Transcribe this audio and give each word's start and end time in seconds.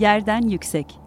Yerden 0.00 0.42
Yüksek. 0.42 0.98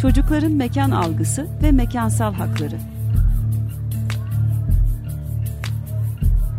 Çocukların 0.00 0.52
mekan 0.52 0.90
algısı 0.90 1.48
ve 1.62 1.72
mekansal 1.72 2.34
hakları. 2.34 2.76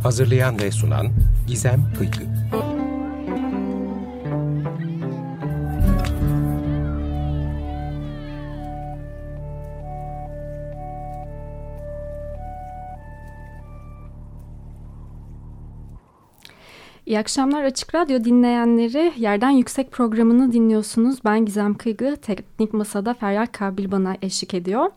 Hazırlayan 0.03 0.59
ve 0.59 0.71
sunan 0.71 1.07
Gizem 1.47 1.93
Kıykı 1.97 2.38
İyi 17.09 17.19
akşamlar 17.19 17.63
Açık 17.63 17.95
Radyo 17.95 18.23
dinleyenleri. 18.23 19.13
Yerden 19.17 19.49
Yüksek 19.49 19.91
programını 19.91 20.53
dinliyorsunuz. 20.53 21.19
Ben 21.25 21.45
Gizem 21.45 21.73
Kıygı. 21.73 22.17
Teknik 22.21 22.73
Masa'da 22.73 23.13
Feryal 23.13 23.45
Kabil 23.45 23.91
bana 23.91 24.15
eşlik 24.21 24.53
ediyor. 24.53 24.91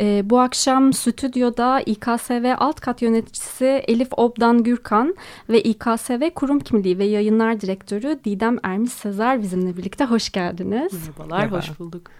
Ee, 0.00 0.22
bu 0.24 0.40
akşam 0.40 0.92
stüdyoda 0.92 1.80
İKSV 1.80 2.54
Alt 2.58 2.80
Kat 2.80 3.02
Yöneticisi 3.02 3.64
Elif 3.64 4.08
Obdan 4.16 4.62
Gürkan 4.62 5.14
ve 5.48 5.62
İKSV 5.62 6.30
Kurum 6.34 6.60
Kimliği 6.60 6.98
ve 6.98 7.04
Yayınlar 7.04 7.60
Direktörü 7.60 8.18
Didem 8.24 8.58
Ermiş 8.62 8.92
Sezer 8.92 9.42
bizimle 9.42 9.76
birlikte. 9.76 10.04
Hoş 10.04 10.32
geldiniz. 10.32 10.92
Merhabalar, 10.92 11.38
Merhaba. 11.38 11.56
hoş 11.56 11.78
bulduk. 11.78 12.10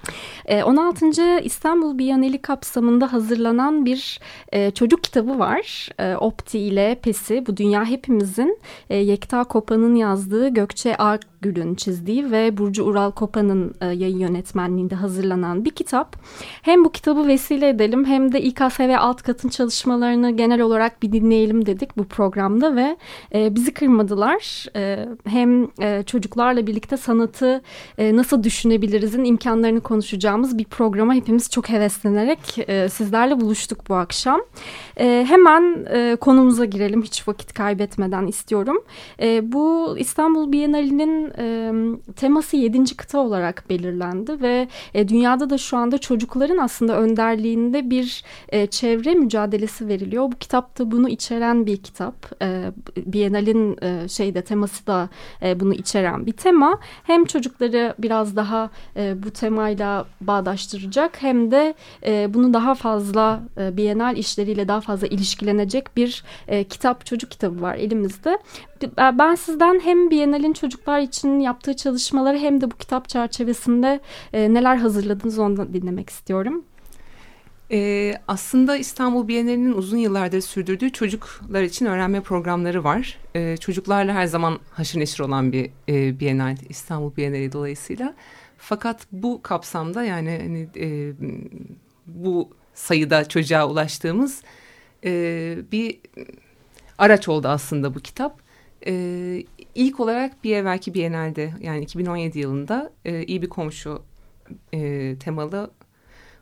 Ee, 0.47 0.63
16. 0.63 1.41
İstanbul 1.41 1.99
Biyaneli 1.99 2.43
kapsamında 2.43 3.13
hazırlanan 3.13 3.87
bir 3.87 4.21
e, 4.53 4.71
çocuk 4.71 5.05
kitabı 5.05 5.39
var. 5.39 5.89
E, 5.99 6.17
Opti 6.17 6.59
ile 6.59 6.95
PES'i 7.03 7.47
bu 7.47 7.57
dünya 7.57 7.85
hepimizin 7.85 8.59
e, 8.91 8.97
yekta 8.97 9.34
Yekta 9.35 9.49
Kopa'nın 9.49 9.95
yazdığı 9.95 10.49
Gökçe 10.49 10.97
Akgül'ün 11.45 11.75
çizdiği 11.75 12.31
ve 12.31 12.59
Burcu 12.59 12.85
Ural 12.85 13.11
Kopa'nın 13.11 13.75
e, 13.81 13.87
yayın 13.87 14.19
yönetmenliğinde 14.19 14.95
hazırlanan 14.95 15.65
bir 15.65 15.71
kitap. 15.71 16.17
Hem 16.63 16.85
bu 16.85 16.93
kitabı 16.93 17.27
vesile 17.27 17.69
edelim 17.69 18.05
hem 18.05 18.33
de 18.33 18.43
İKSV 18.43 18.95
alt 18.99 19.23
katın 19.23 19.49
çalışmalarını 19.49 20.31
genel 20.31 20.61
olarak 20.61 21.03
bir 21.03 21.13
dinleyelim 21.13 21.67
dedik 21.67 21.97
bu 21.97 22.05
programda 22.05 22.77
ve 22.77 22.97
e, 23.35 23.55
bizi 23.55 23.75
kırmadılar. 23.75 24.67
E, 24.77 25.09
hem 25.27 25.69
e, 25.81 26.03
çocuklarla 26.07 26.67
birlikte 26.67 26.97
sanatı 26.97 27.63
nasıl 27.99 28.43
düşünebilirizin 28.43 29.25
imkanlarını 29.25 29.81
konuşacağımız 29.81 30.59
bir 30.59 30.65
programa 30.65 31.15
hepimiz 31.15 31.51
çok 31.51 31.69
heveslenerek 31.69 32.39
sizlerle 32.93 33.41
buluştuk 33.41 33.89
bu 33.89 33.95
akşam. 33.95 34.41
Hemen 34.97 35.87
konumuza 36.17 36.65
girelim 36.65 37.03
hiç 37.03 37.29
vakit 37.29 37.53
kaybetmeden 37.55 38.27
istiyorum. 38.27 38.85
Bu 39.43 39.97
İstanbul 39.99 40.53
Bienali'nin 40.53 41.34
e, 41.39 41.73
teması 42.17 42.57
yedinci 42.57 42.97
kıta 42.97 43.19
olarak 43.19 43.65
belirlendi 43.71 44.43
ve 44.43 44.69
e, 44.95 45.09
dünyada 45.09 45.51
da 45.51 45.59
şu 45.59 45.77
anda 45.77 45.99
çocukların 45.99 46.59
aslında 46.59 46.99
önderliğinde 46.99 47.91
bir 47.91 48.25
e, 48.49 48.67
çevre 48.67 49.15
mücadelesi 49.15 49.89
veriliyor. 49.89 50.25
Bu 50.25 50.37
kitap 50.37 50.79
da 50.79 50.91
bunu 50.91 51.09
içeren 51.09 51.67
bir 51.67 51.77
kitap. 51.77 52.43
E, 52.43 52.71
Bienal'in 52.97 53.77
e, 53.83 54.09
şeyde 54.09 54.43
teması 54.43 54.87
da 54.87 55.09
e, 55.43 55.61
bunu 55.61 55.75
içeren 55.75 56.27
bir 56.27 56.33
tema. 56.33 56.79
Hem 57.05 57.25
çocukları 57.25 57.95
biraz 57.99 58.37
daha 58.37 58.71
e, 58.97 59.23
bu 59.23 59.31
temayla 59.31 60.07
bağdaştıracak 60.21 61.23
hem 61.23 61.51
de 61.51 61.75
e, 62.07 62.35
bunu 62.35 62.55
daha 62.55 62.75
fazla 62.75 63.43
e, 63.59 63.77
Bienal 63.77 64.17
işleriyle 64.17 64.69
daha 64.69 64.81
fazla 64.81 65.07
ilişkilenecek 65.07 65.97
bir 65.97 66.25
e, 66.49 66.65
kitap, 66.65 67.07
çocuk 67.07 67.31
kitabı 67.31 67.63
var 67.63 67.75
elimizde. 67.75 68.39
Ben 68.99 69.35
sizden 69.35 69.81
hem 69.81 70.11
Biennial'in 70.11 70.53
çocuklar 70.53 71.01
için 71.01 71.41
yaptığı 71.41 71.77
çalışmaları 71.77 72.39
hem 72.39 72.61
de 72.61 72.71
bu 72.71 72.77
kitap 72.77 73.09
çerçevesinde 73.09 74.01
e, 74.33 74.55
neler 74.55 74.77
hazırladınız 74.77 75.39
onu 75.39 75.73
dinlemek 75.73 76.11
istiyorum. 76.11 76.65
Ee, 77.71 78.15
aslında 78.29 78.77
İstanbul 78.77 79.29
Bienali'nin 79.29 79.73
uzun 79.73 79.97
yıllardır 79.97 80.41
sürdürdüğü 80.41 80.93
çocuklar 80.93 81.63
için 81.63 81.87
öğrenme 81.87 82.21
programları 82.21 82.85
var. 82.85 83.19
Ee, 83.37 83.57
çocuklarla 83.57 84.15
her 84.15 84.27
zaman 84.27 84.59
haşır 84.71 85.01
neşir 85.01 85.21
olan 85.21 85.53
bir 85.53 85.71
e, 85.89 86.21
Bienal, 86.21 86.57
İstanbul 86.69 87.17
Bienali 87.17 87.53
dolayısıyla. 87.53 88.15
Fakat 88.59 89.07
bu 89.13 89.43
kapsamda 89.43 90.05
yani 90.05 90.41
hani, 90.43 90.69
e, 90.77 91.13
bu 92.07 92.51
sayıda 92.75 93.29
çocuğa 93.29 93.69
ulaştığımız 93.69 94.43
e, 95.05 95.57
bir 95.73 96.01
araç 96.99 97.29
oldu 97.29 97.49
aslında 97.49 97.95
bu 97.95 98.01
kitap. 98.01 98.44
E, 98.87 99.45
ilk 99.75 100.01
olarak 100.01 100.45
bir 100.45 100.57
evvelki 100.57 100.95
Biennale'de 100.95 101.53
yani 101.61 101.83
2017 101.83 102.39
yılında 102.39 102.93
e, 103.05 103.25
iyi 103.25 103.43
bir 103.43 103.49
komşu 103.49 104.03
e, 104.75 105.17
temalı 105.21 105.71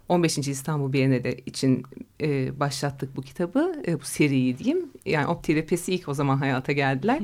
15. 0.08 0.38
İstanbul 0.38 0.92
Bienali 0.92 1.42
için 1.46 1.82
e, 2.20 2.60
başlattık 2.60 3.16
bu 3.16 3.22
kitabı, 3.22 3.82
e, 3.86 4.00
bu 4.00 4.04
seriyi 4.04 4.58
diyeyim. 4.58 4.90
Yani 5.06 5.26
Opti 5.26 5.52
ile 5.52 5.66
Pesi 5.66 5.94
ilk 5.94 6.08
o 6.08 6.14
zaman 6.14 6.36
hayata 6.36 6.72
geldiler. 6.72 7.20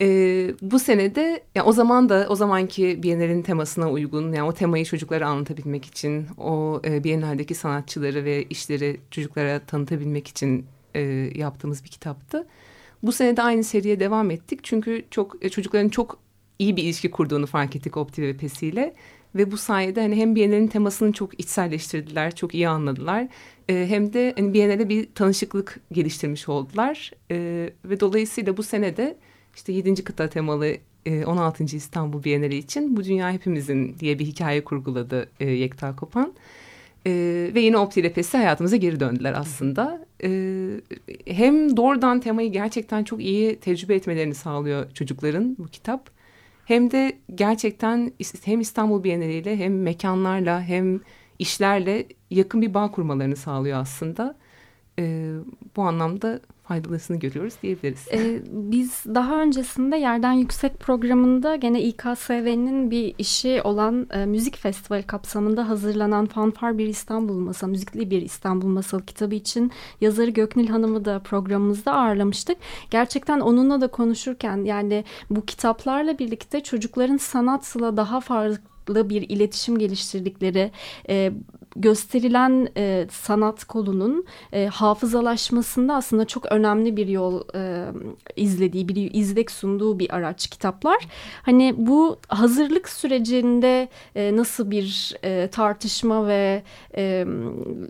e, 0.00 0.06
bu 0.62 0.78
senede, 0.78 1.40
yani 1.54 1.68
o 1.68 1.72
zaman 1.72 2.08
da 2.08 2.26
o 2.28 2.34
zamanki 2.34 3.02
Biennale'nin 3.02 3.42
temasına 3.42 3.90
uygun, 3.90 4.32
yani 4.32 4.48
o 4.48 4.52
temayı 4.54 4.84
çocuklara 4.84 5.28
anlatabilmek 5.28 5.84
için, 5.84 6.26
o 6.38 6.80
e, 6.84 7.04
Biennale'deki 7.04 7.54
sanatçıları 7.54 8.24
ve 8.24 8.44
işleri 8.44 9.00
çocuklara 9.10 9.58
tanıtabilmek 9.58 10.28
için 10.28 10.66
e, 10.94 11.00
yaptığımız 11.34 11.84
bir 11.84 11.88
kitaptı. 11.88 12.46
Bu 13.02 13.12
sene 13.12 13.36
de 13.36 13.42
aynı 13.42 13.64
seriye 13.64 14.00
devam 14.00 14.30
ettik. 14.30 14.60
Çünkü 14.62 15.04
çok 15.10 15.44
e, 15.44 15.48
çocukların 15.48 15.88
çok 15.88 16.18
iyi 16.58 16.76
bir 16.76 16.82
ilişki 16.82 17.10
kurduğunu 17.10 17.46
fark 17.46 17.76
ettik 17.76 17.96
Opti 17.96 18.22
ve 18.22 18.36
Pesi 18.36 18.66
ile. 18.66 18.94
Ve 19.34 19.50
bu 19.50 19.56
sayede 19.56 20.00
hani 20.00 20.16
hem 20.16 20.34
Biennale'nin 20.34 20.68
temasını 20.68 21.12
çok 21.12 21.40
içselleştirdiler, 21.40 22.34
çok 22.34 22.54
iyi 22.54 22.68
anladılar. 22.68 23.28
E, 23.68 23.86
hem 23.88 24.12
de 24.12 24.34
hani 24.36 24.54
Biennale 24.54 24.88
bir 24.88 25.08
tanışıklık 25.14 25.80
geliştirmiş 25.92 26.48
oldular. 26.48 27.10
E, 27.30 27.70
ve 27.84 28.00
dolayısıyla 28.00 28.56
bu 28.56 28.62
sene 28.62 28.96
de 28.96 29.16
işte 29.54 29.72
7. 29.72 30.04
kıta 30.04 30.28
temalı 30.28 30.76
e, 31.06 31.24
16. 31.24 31.64
İstanbul 31.64 32.24
Biennale 32.24 32.56
için 32.56 32.96
Bu 32.96 33.04
Dünya 33.04 33.32
Hepimizin 33.32 33.98
diye 33.98 34.18
bir 34.18 34.24
hikaye 34.26 34.64
kurguladı 34.64 35.30
e, 35.40 35.50
Yekta 35.50 35.96
Kopan. 35.96 36.34
Ee, 37.06 37.50
ve 37.54 37.60
yine 37.60 37.78
Opti 37.78 38.00
ile 38.00 38.12
Pesi 38.12 38.36
hayatımıza 38.36 38.76
geri 38.76 39.00
döndüler 39.00 39.34
aslında. 39.36 40.06
Ee, 40.22 40.68
hem 41.26 41.76
doğrudan 41.76 42.20
temayı 42.20 42.52
gerçekten 42.52 43.04
çok 43.04 43.20
iyi 43.22 43.56
tecrübe 43.56 43.94
etmelerini 43.94 44.34
sağlıyor 44.34 44.90
çocukların 44.90 45.56
bu 45.58 45.66
kitap. 45.66 46.10
Hem 46.64 46.90
de 46.90 47.12
gerçekten 47.34 48.12
hem 48.44 48.60
İstanbul 48.60 49.04
Bienali 49.04 49.32
ile 49.32 49.56
hem 49.56 49.82
mekanlarla 49.82 50.62
hem 50.62 51.00
işlerle 51.38 52.06
yakın 52.30 52.62
bir 52.62 52.74
bağ 52.74 52.90
kurmalarını 52.90 53.36
sağlıyor 53.36 53.78
aslında. 53.78 54.36
Ee, 54.98 55.32
bu 55.76 55.82
anlamda 55.82 56.40
faydalısını 56.68 57.16
görüyoruz 57.16 57.54
diyebiliriz. 57.62 58.08
Ee, 58.12 58.42
biz 58.50 59.04
daha 59.06 59.42
öncesinde 59.42 59.96
Yerden 59.96 60.32
Yüksek 60.32 60.80
programında 60.80 61.56
gene 61.56 61.82
İKSV'nin 61.82 62.90
bir 62.90 63.14
işi 63.18 63.62
olan 63.62 64.06
e, 64.10 64.26
müzik 64.26 64.56
festivali 64.56 65.02
kapsamında 65.02 65.68
hazırlanan 65.68 66.26
Fanfar 66.26 66.78
Bir 66.78 66.86
İstanbul 66.86 67.38
Masal, 67.38 67.68
müzikli 67.68 68.10
bir 68.10 68.22
İstanbul 68.22 68.68
Masal 68.68 69.00
kitabı 69.00 69.34
için 69.34 69.72
yazarı 70.00 70.30
Göknil 70.30 70.68
Hanım'ı 70.68 71.04
da 71.04 71.18
programımızda 71.18 71.92
ağırlamıştık. 71.92 72.58
Gerçekten 72.90 73.40
onunla 73.40 73.80
da 73.80 73.86
konuşurken 73.86 74.64
yani 74.64 75.04
bu 75.30 75.44
kitaplarla 75.44 76.18
birlikte 76.18 76.62
çocukların 76.62 77.16
sanatla 77.16 77.96
daha 77.96 78.20
farklı 78.20 79.08
bir 79.08 79.22
iletişim 79.22 79.78
geliştirdikleri, 79.78 80.70
e, 81.08 81.32
gösterilen 81.76 82.68
e, 82.76 83.06
sanat 83.10 83.64
kolunun 83.64 84.24
e, 84.52 84.66
hafızalaşmasında 84.66 85.94
aslında 85.94 86.24
çok 86.24 86.52
önemli 86.52 86.96
bir 86.96 87.08
yol 87.08 87.42
e, 87.54 87.86
izlediği, 88.36 88.88
bir 88.88 89.14
izlek 89.14 89.50
sunduğu 89.50 89.98
bir 89.98 90.14
araç 90.14 90.46
kitaplar. 90.46 91.08
Hani 91.42 91.74
bu 91.76 92.18
hazırlık 92.28 92.88
sürecinde 92.88 93.88
e, 94.14 94.36
nasıl 94.36 94.70
bir 94.70 95.16
e, 95.24 95.48
tartışma 95.52 96.26
ve 96.26 96.62
e, 96.96 97.26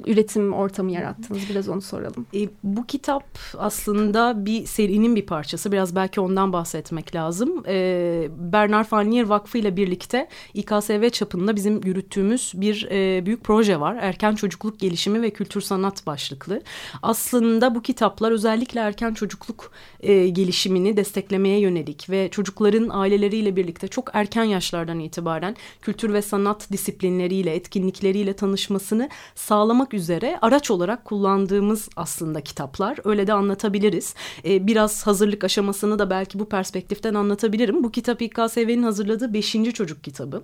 üretim 0.06 0.52
ortamı 0.52 0.92
yarattınız? 0.92 1.40
Biraz 1.50 1.68
onu 1.68 1.80
soralım. 1.80 2.26
E, 2.34 2.48
bu 2.62 2.86
kitap 2.86 3.24
aslında 3.58 4.46
bir 4.46 4.66
serinin 4.66 5.16
bir 5.16 5.26
parçası. 5.26 5.72
Biraz 5.72 5.96
belki 5.96 6.20
ondan 6.20 6.52
bahsetmek 6.52 7.14
lazım. 7.14 7.62
E, 7.68 8.28
Bernard 8.38 8.86
Fannier 8.86 9.26
Vakfı 9.26 9.58
ile 9.58 9.76
birlikte 9.76 10.28
İKSV 10.54 11.08
çapında 11.08 11.56
bizim 11.56 11.80
yürüttüğümüz 11.84 12.52
bir 12.54 12.88
e, 12.90 13.26
büyük 13.26 13.44
proje 13.44 13.75
proje 13.76 13.80
var. 13.80 13.96
Erken 14.00 14.34
çocukluk 14.34 14.80
gelişimi 14.80 15.22
ve 15.22 15.30
kültür 15.30 15.60
sanat 15.60 16.06
başlıklı. 16.06 16.62
Aslında 17.02 17.74
bu 17.74 17.82
kitaplar 17.82 18.32
özellikle 18.32 18.80
erken 18.80 19.14
çocukluk 19.14 19.70
e, 20.00 20.28
gelişimini 20.28 20.96
desteklemeye 20.96 21.60
yönelik 21.60 22.10
ve 22.10 22.28
çocukların 22.30 22.88
aileleriyle 22.88 23.56
birlikte 23.56 23.88
çok 23.88 24.10
erken 24.12 24.44
yaşlardan 24.44 25.00
itibaren 25.00 25.56
kültür 25.82 26.12
ve 26.12 26.22
sanat 26.22 26.72
disiplinleriyle, 26.72 27.54
etkinlikleriyle 27.54 28.32
tanışmasını 28.32 29.08
sağlamak 29.34 29.94
üzere 29.94 30.38
araç 30.42 30.70
olarak 30.70 31.04
kullandığımız 31.04 31.88
aslında 31.96 32.40
kitaplar. 32.40 32.98
Öyle 33.04 33.26
de 33.26 33.32
anlatabiliriz. 33.32 34.14
E, 34.44 34.66
biraz 34.66 35.06
hazırlık 35.06 35.44
aşamasını 35.44 35.98
da 35.98 36.10
belki 36.10 36.38
bu 36.38 36.48
perspektiften 36.48 37.14
anlatabilirim. 37.14 37.84
Bu 37.84 37.90
kitap 37.90 38.22
İKSV'nin 38.22 38.82
hazırladığı 38.82 39.34
beşinci 39.34 39.72
çocuk 39.72 40.04
kitabı. 40.04 40.42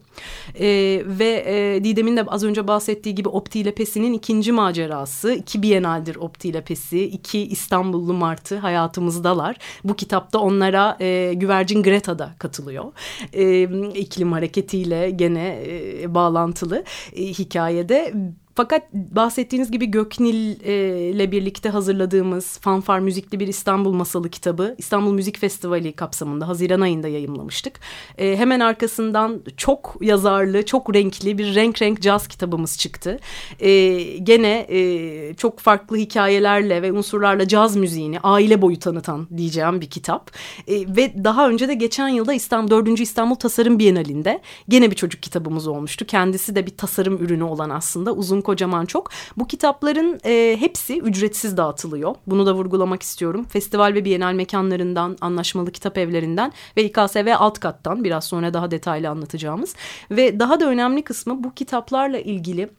E, 0.54 0.66
ve 1.06 1.44
e, 1.46 1.84
Didem'in 1.84 2.16
de 2.16 2.22
az 2.22 2.44
önce 2.44 2.68
bahsettiği 2.68 3.14
gibi 3.14 3.21
Opti 3.28 3.60
ile 3.60 3.74
Pesi'nin 3.74 4.12
ikinci 4.12 4.52
macerası. 4.52 5.32
iki 5.32 5.62
Bienaldir 5.62 6.16
Opti 6.16 6.48
ile 6.48 6.60
Pesi. 6.64 7.04
iki 7.04 7.40
İstanbullu 7.40 8.14
Martı 8.14 8.58
hayatımızdalar. 8.58 9.56
Bu 9.84 9.96
kitapta 9.96 10.38
onlara 10.38 10.96
e, 11.00 11.32
Güvercin 11.34 11.82
Greta 11.82 12.18
da 12.18 12.34
katılıyor. 12.38 12.92
E, 13.32 13.62
iklim 13.94 14.32
hareketiyle 14.32 15.10
gene 15.10 15.62
e, 15.66 16.14
bağlantılı 16.14 16.84
e, 17.16 17.24
hikayede 17.24 18.14
fakat 18.54 18.92
bahsettiğiniz 18.92 19.70
gibi 19.70 19.86
Göknil 19.86 20.56
e, 20.64 20.98
ile 21.10 21.32
birlikte 21.32 21.68
hazırladığımız 21.68 22.58
fanfar 22.58 22.98
müzikli 22.98 23.40
bir 23.40 23.48
İstanbul 23.48 23.92
Masalı 23.92 24.30
kitabı 24.30 24.74
İstanbul 24.78 25.12
Müzik 25.12 25.38
Festivali 25.38 25.92
kapsamında 25.92 26.48
Haziran 26.48 26.80
ayında 26.80 27.08
yayımlamıştık. 27.08 27.80
E, 28.18 28.36
hemen 28.36 28.60
arkasından 28.60 29.42
çok 29.56 29.96
yazarlı, 30.00 30.66
çok 30.66 30.94
renkli 30.94 31.38
bir 31.38 31.54
renk 31.54 31.82
renk 31.82 32.02
caz 32.02 32.28
kitabımız 32.28 32.78
çıktı. 32.78 33.18
E, 33.60 34.02
gene 34.18 34.66
e, 34.68 35.34
çok 35.34 35.58
farklı 35.58 35.96
hikayelerle 35.96 36.82
ve 36.82 36.92
unsurlarla 36.92 37.48
caz 37.48 37.76
müziğini 37.76 38.20
aile 38.20 38.62
boyu 38.62 38.78
tanıtan 38.78 39.28
diyeceğim 39.36 39.80
bir 39.80 39.90
kitap. 39.90 40.30
E, 40.68 40.96
ve 40.96 41.24
daha 41.24 41.48
önce 41.48 41.68
de 41.68 41.74
geçen 41.74 42.08
yılda 42.08 42.34
İstanbul 42.34 42.70
4. 42.70 43.00
İstanbul 43.00 43.34
Tasarım 43.34 43.78
Bienalinde 43.78 44.40
gene 44.68 44.90
bir 44.90 44.96
çocuk 44.96 45.22
kitabımız 45.22 45.66
olmuştu. 45.66 46.04
Kendisi 46.06 46.56
de 46.56 46.66
bir 46.66 46.76
tasarım 46.76 47.16
ürünü 47.16 47.44
olan 47.44 47.70
aslında 47.70 48.12
uzun 48.12 48.41
kocaman 48.42 48.86
çok. 48.86 49.10
Bu 49.36 49.46
kitapların 49.46 50.20
e, 50.24 50.56
hepsi 50.60 51.00
ücretsiz 51.00 51.56
dağıtılıyor. 51.56 52.14
Bunu 52.26 52.46
da 52.46 52.54
vurgulamak 52.54 53.02
istiyorum. 53.02 53.44
Festival 53.44 53.94
ve 53.94 54.04
bienal 54.04 54.32
mekanlarından, 54.32 55.16
anlaşmalı 55.20 55.72
kitap 55.72 55.98
evlerinden 55.98 56.52
ve 56.76 56.84
İKSV 56.84 57.34
alt 57.38 57.60
kattan 57.60 58.04
biraz 58.04 58.24
sonra 58.24 58.54
daha 58.54 58.70
detaylı 58.70 59.08
anlatacağımız. 59.08 59.74
Ve 60.10 60.40
daha 60.40 60.60
da 60.60 60.66
önemli 60.68 61.02
kısmı 61.02 61.44
bu 61.44 61.54
kitaplarla 61.54 62.18
ilgili 62.18 62.70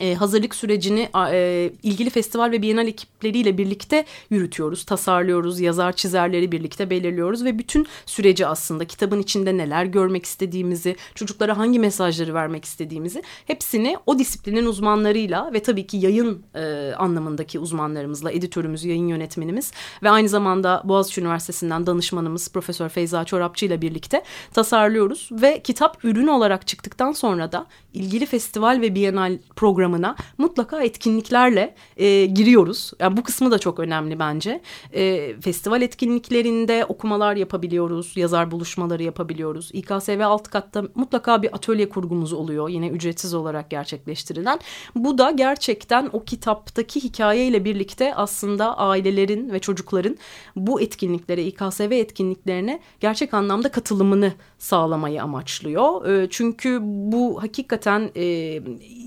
e, 0.00 0.14
hazırlık 0.14 0.54
sürecini 0.54 1.08
e, 1.32 1.70
ilgili 1.82 2.10
festival 2.10 2.50
ve 2.50 2.62
bienal 2.62 2.88
ekipleriyle 2.88 3.58
birlikte 3.58 4.04
yürütüyoruz, 4.30 4.84
tasarlıyoruz, 4.84 5.60
yazar 5.60 5.92
çizerleri 5.92 6.52
birlikte 6.52 6.90
belirliyoruz 6.90 7.44
ve 7.44 7.58
bütün 7.58 7.86
süreci 8.06 8.46
aslında 8.46 8.84
kitabın 8.84 9.20
içinde 9.22 9.56
neler 9.56 9.84
görmek 9.84 10.24
istediğimizi, 10.24 10.96
çocuklara 11.14 11.58
hangi 11.58 11.78
mesajları 11.78 12.34
vermek 12.34 12.64
istediğimizi 12.64 13.22
hepsini 13.46 13.96
o 14.06 14.18
disiplinin 14.18 14.66
uzmanlarıyla 14.66 15.52
ve 15.52 15.62
tabii 15.62 15.86
ki 15.86 15.96
yayın 15.96 16.42
e, 16.54 16.92
anlamındaki 16.98 17.58
uzmanlarımızla, 17.58 18.32
editörümüz, 18.32 18.84
yayın 18.84 19.08
yönetmenimiz 19.08 19.72
ve 20.02 20.10
aynı 20.10 20.28
zamanda 20.28 20.82
Boğaziçi 20.84 21.20
Üniversitesi'nden 21.20 21.86
danışmanımız 21.86 22.52
Profesör 22.52 22.88
Feyza 22.88 23.24
Çorapçı 23.24 23.66
ile 23.66 23.82
birlikte 23.82 24.22
tasarlıyoruz 24.54 25.28
ve 25.32 25.62
kitap 25.62 26.04
ürün 26.04 26.26
olarak 26.26 26.66
çıktıktan 26.66 27.12
sonra 27.12 27.52
da 27.52 27.66
ilgili 27.94 28.26
festival 28.26 28.80
ve 28.80 28.94
bienal 28.94 29.38
programına 29.56 30.16
mutlaka 30.38 30.82
etkinliklerle 30.82 31.74
e, 31.96 32.26
giriyoruz. 32.26 32.92
Yani 33.00 33.16
bu 33.16 33.22
kısmı 33.22 33.50
da 33.50 33.58
çok 33.58 33.78
önemli 33.78 34.18
bence. 34.18 34.60
E, 34.92 35.34
festival 35.40 35.82
etkinliklerinde 35.82 36.84
okumalar 36.84 37.36
yapabiliyoruz, 37.36 38.16
yazar 38.16 38.50
buluşmaları 38.50 39.02
yapabiliyoruz. 39.02 39.70
İKSV 39.72 40.20
alt 40.24 40.48
katta 40.48 40.84
mutlaka 40.94 41.42
bir 41.42 41.54
atölye 41.54 41.88
kurgumuz 41.88 42.32
oluyor 42.32 42.68
yine 42.68 42.88
ücretsiz 42.88 43.34
olarak 43.34 43.70
gerçekleştirilen. 43.70 44.60
Bu 44.94 45.18
da 45.18 45.30
gerçekten 45.30 46.10
o 46.12 46.24
kitaptaki 46.24 47.04
hikayeyle 47.04 47.64
birlikte 47.64 48.14
aslında 48.14 48.78
ailelerin 48.78 49.52
ve 49.52 49.58
çocukların 49.58 50.16
bu 50.56 50.80
etkinliklere, 50.80 51.44
İKSV 51.44 51.90
etkinliklerine 51.90 52.80
gerçek 53.00 53.34
anlamda 53.34 53.68
katılımını 53.70 54.32
sağlamayı 54.58 55.22
amaçlıyor. 55.22 56.06
E, 56.06 56.30
çünkü 56.30 56.78
bu 56.82 57.42
hakikaten 57.42 57.81
e, 58.14 58.56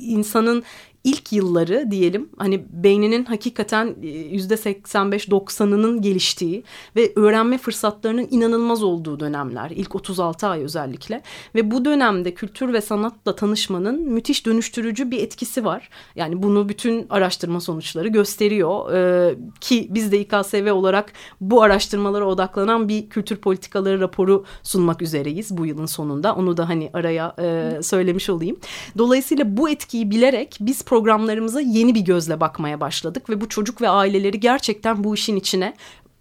insanın 0.02 0.64
ilk 1.06 1.34
yılları 1.34 1.92
diyelim 1.92 2.30
hani 2.38 2.66
beyninin 2.70 3.26
hakikaten 3.26 3.96
e, 4.04 4.08
yüzde 4.08 4.54
85-90'ının 4.54 6.02
geliştiği 6.02 6.64
ve 6.96 7.12
öğrenme 7.16 7.58
fırsatlarının 7.58 8.28
inanılmaz 8.32 8.84
olduğu 8.84 9.20
dönemler. 9.20 9.72
ilk 9.76 9.96
36 9.96 10.48
ay 10.48 10.64
özellikle 10.64 11.22
ve 11.56 11.72
bu 11.72 11.86
dönemde 11.86 12.34
kültür 12.34 12.74
ve 12.74 12.82
sanatla 12.82 13.36
tanışmanın 13.36 14.02
müthiş 14.02 14.46
dönüştürücü 14.46 15.12
bir 15.12 15.24
etkisi 15.24 15.66
var. 15.66 15.90
Yani 16.16 16.44
bunu 16.44 16.70
bütün 16.70 17.06
araştırma 17.10 17.60
sonuçları 17.60 18.08
gösteriyor 18.08 18.94
ee, 18.94 19.36
ki 19.62 19.88
biz 19.92 20.12
de 20.12 20.20
İKSV 20.20 20.74
olarak 20.74 21.14
bu 21.42 21.62
araştırmalara 21.62 22.26
odaklanan 22.26 22.90
bir 22.90 23.10
kültür 23.10 23.36
politikaları 23.36 24.00
raporu 24.00 24.46
sunmak 24.64 25.02
üzereyiz 25.02 25.58
bu 25.58 25.66
yılın 25.66 25.86
sonunda. 25.86 26.36
Onu 26.36 26.58
da 26.58 26.70
hani 26.70 26.90
araya 26.94 27.36
e, 27.40 27.80
söylemiş 27.84 28.30
olayım. 28.30 28.58
Dolayısıyla 28.98 29.58
bu 29.58 29.70
etkiyi 29.70 30.12
bilerek 30.12 30.58
biz 30.60 30.82
programlarımıza 30.96 31.62
yeni 31.62 31.96
bir 31.96 32.00
gözle 32.00 32.40
bakmaya 32.40 32.80
başladık 32.80 33.30
ve 33.30 33.42
bu 33.42 33.50
çocuk 33.50 33.82
ve 33.82 33.90
aileleri 33.90 34.40
gerçekten 34.40 35.04
bu 35.04 35.16
işin 35.16 35.36
içine 35.36 35.74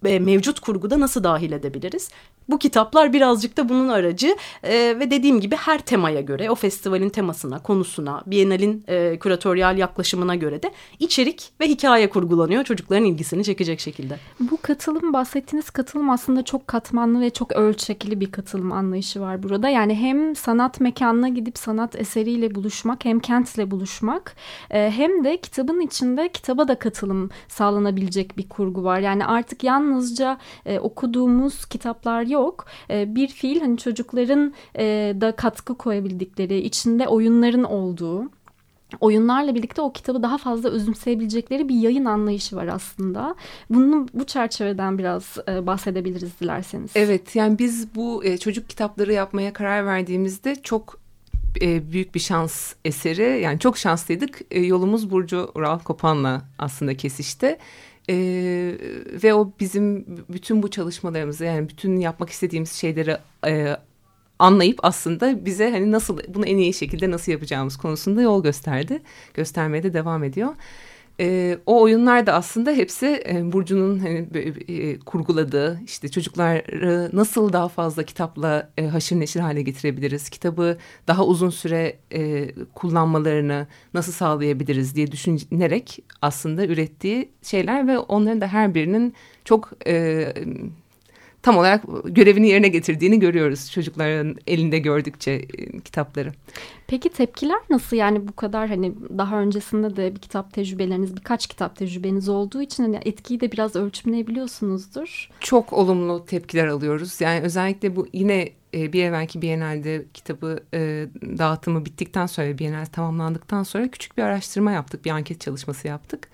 e, 0.05 0.19
mevcut 0.19 0.59
kurguda 0.59 0.99
nasıl 0.99 1.23
dahil 1.23 1.51
edebiliriz? 1.51 2.09
Bu 2.49 2.57
kitaplar 2.57 3.13
birazcık 3.13 3.57
da 3.57 3.69
bunun 3.69 3.89
aracı 3.89 4.35
e, 4.63 4.73
ve 4.99 5.11
dediğim 5.11 5.39
gibi 5.39 5.55
her 5.55 5.79
temaya 5.79 6.21
göre 6.21 6.51
o 6.51 6.55
festivalin 6.55 7.09
temasına, 7.09 7.59
konusuna, 7.59 8.23
Bienal'in 8.27 8.83
e, 8.87 9.19
küratöryal 9.19 9.77
yaklaşımına 9.77 10.35
göre 10.35 10.63
de 10.63 10.71
içerik 10.99 11.51
ve 11.61 11.67
hikaye 11.67 12.09
kurgulanıyor 12.09 12.63
çocukların 12.63 13.05
ilgisini 13.05 13.43
çekecek 13.43 13.79
şekilde. 13.79 14.19
Bu 14.39 14.57
katılım 14.61 15.13
bahsettiğiniz 15.13 15.69
katılım 15.69 16.09
aslında 16.09 16.43
çok 16.43 16.67
katmanlı 16.67 17.21
ve 17.21 17.29
çok 17.29 17.51
ölçekli 17.51 18.19
bir 18.19 18.31
katılım 18.31 18.71
anlayışı 18.71 19.21
var 19.21 19.43
burada. 19.43 19.69
Yani 19.69 19.95
hem 19.95 20.35
sanat 20.35 20.79
mekanına 20.79 21.29
gidip 21.29 21.57
sanat 21.57 21.95
eseriyle 21.95 22.55
buluşmak 22.55 23.05
hem 23.05 23.19
kentle 23.19 23.71
buluşmak 23.71 24.35
e, 24.71 24.91
hem 24.95 25.23
de 25.23 25.37
kitabın 25.37 25.79
içinde 25.79 26.29
kitaba 26.29 26.67
da 26.67 26.79
katılım 26.79 27.29
sağlanabilecek 27.47 28.37
bir 28.37 28.49
kurgu 28.49 28.83
var. 28.83 28.99
Yani 28.99 29.25
artık 29.25 29.63
yalnızca 29.63 30.37
e, 30.65 30.79
okuduğumuz 30.79 31.65
kitaplar 31.65 32.21
yok. 32.35 32.65
E, 32.89 33.15
bir 33.15 33.27
fiil 33.27 33.61
hani 33.61 33.77
çocukların 33.77 34.53
e, 34.77 35.15
da 35.21 35.31
katkı 35.31 35.77
koyabildikleri, 35.77 36.57
içinde 36.57 37.07
oyunların 37.07 37.63
olduğu 37.63 38.29
oyunlarla 38.99 39.55
birlikte 39.55 39.81
o 39.81 39.91
kitabı 39.91 40.23
daha 40.23 40.37
fazla 40.37 40.69
özümseyebilecekleri 40.69 41.69
bir 41.69 41.75
yayın 41.75 42.05
anlayışı 42.05 42.55
var 42.55 42.67
aslında. 42.67 43.35
Bunu 43.69 44.07
bu 44.13 44.25
çerçeveden 44.25 44.97
biraz 44.97 45.37
e, 45.47 45.67
bahsedebiliriz 45.67 46.39
dilerseniz. 46.39 46.91
Evet 46.95 47.35
yani 47.35 47.59
biz 47.59 47.95
bu 47.95 48.25
e, 48.25 48.37
çocuk 48.37 48.69
kitapları 48.69 49.13
yapmaya 49.13 49.53
karar 49.53 49.85
verdiğimizde 49.85 50.55
çok 50.55 50.99
e, 51.61 51.91
büyük 51.91 52.15
bir 52.15 52.19
şans 52.19 52.73
eseri 52.85 53.41
yani 53.41 53.59
çok 53.59 53.77
şanslıydık. 53.77 54.41
Yolumuz 54.55 55.11
Burcu 55.11 55.51
Ural 55.55 55.79
Kopan'la 55.79 56.41
aslında 56.59 56.97
kesişti. 56.97 57.57
E, 58.09 58.15
ve 59.23 59.33
o 59.33 59.51
bizim 59.59 60.05
bütün 60.29 60.63
bu 60.63 60.71
çalışmalarımızı 60.71 61.45
yani 61.45 61.69
bütün 61.69 61.99
yapmak 61.99 62.29
istediğimiz 62.29 62.71
şeyleri 62.71 63.17
e, 63.47 63.77
anlayıp 64.39 64.79
aslında 64.83 65.45
bize 65.45 65.71
hani 65.71 65.91
nasıl 65.91 66.19
bunu 66.27 66.45
en 66.45 66.57
iyi 66.57 66.73
şekilde 66.73 67.11
nasıl 67.11 67.31
yapacağımız 67.31 67.77
konusunda 67.77 68.21
yol 68.21 68.43
gösterdi. 68.43 69.01
Göstermeye 69.33 69.83
de 69.83 69.93
devam 69.93 70.23
ediyor. 70.23 70.55
E, 71.19 71.57
o 71.65 71.81
oyunlar 71.81 72.27
da 72.27 72.33
aslında 72.33 72.71
hepsi 72.71 73.23
e, 73.29 73.51
Burcu'nun 73.51 73.99
hani, 73.99 74.27
e, 74.67 74.99
kurguladığı 74.99 75.79
işte 75.85 76.11
çocukları 76.11 77.09
nasıl 77.13 77.53
daha 77.53 77.67
fazla 77.67 78.03
kitapla 78.03 78.69
e, 78.77 78.87
haşır 78.87 79.19
neşir 79.19 79.39
hale 79.39 79.61
getirebiliriz, 79.61 80.29
kitabı 80.29 80.77
daha 81.07 81.25
uzun 81.25 81.49
süre 81.49 81.99
e, 82.11 82.51
kullanmalarını 82.73 83.67
nasıl 83.93 84.11
sağlayabiliriz 84.11 84.95
diye 84.95 85.11
düşünerek 85.11 86.03
aslında 86.21 86.65
ürettiği 86.65 87.29
şeyler 87.41 87.87
ve 87.87 87.99
onların 87.99 88.41
da 88.41 88.47
her 88.47 88.75
birinin 88.75 89.13
çok 89.45 89.71
e, 89.87 90.33
tam 91.45 91.57
olarak 91.57 91.83
görevini 92.05 92.47
yerine 92.47 92.67
getirdiğini 92.67 93.19
görüyoruz 93.19 93.71
çocukların 93.71 94.35
elinde 94.47 94.79
gördükçe 94.79 95.31
e, 95.31 95.79
kitapları. 95.79 96.33
Peki 96.87 97.09
tepkiler 97.09 97.59
nasıl? 97.69 97.97
Yani 97.97 98.27
bu 98.27 98.35
kadar 98.35 98.69
hani 98.69 98.93
daha 99.17 99.39
öncesinde 99.39 99.95
de 99.95 100.15
bir 100.15 100.19
kitap 100.19 100.53
tecrübeleriniz, 100.53 101.15
birkaç 101.15 101.47
kitap 101.47 101.75
tecrübeniz 101.75 102.29
olduğu 102.29 102.61
için 102.61 102.83
hani 102.83 102.99
etkiyi 103.05 103.39
de 103.39 103.51
biraz 103.51 103.75
ölçümleyebiliyorsunuzdur. 103.75 105.29
Çok 105.39 105.73
olumlu 105.73 106.25
tepkiler 106.25 106.67
alıyoruz. 106.67 107.21
Yani 107.21 107.41
özellikle 107.41 107.95
bu 107.95 108.07
yine 108.13 108.49
e, 108.73 108.93
bir 108.93 109.03
evvelki 109.03 109.41
Biennale'de 109.41 110.05
kitabı 110.13 110.59
e, 110.73 111.07
dağıtımı 111.37 111.85
bittikten 111.85 112.25
sonra 112.25 112.57
Biennale 112.57 112.85
tamamlandıktan 112.85 113.63
sonra 113.63 113.87
küçük 113.87 114.17
bir 114.17 114.23
araştırma 114.23 114.71
yaptık. 114.71 115.05
Bir 115.05 115.11
anket 115.11 115.41
çalışması 115.41 115.87
yaptık. 115.87 116.27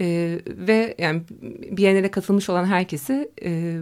E, 0.00 0.38
ve 0.46 0.94
yani 0.98 1.22
Biennale 1.70 2.10
katılmış 2.10 2.50
olan 2.50 2.64
herkesi 2.64 3.30
e, 3.44 3.78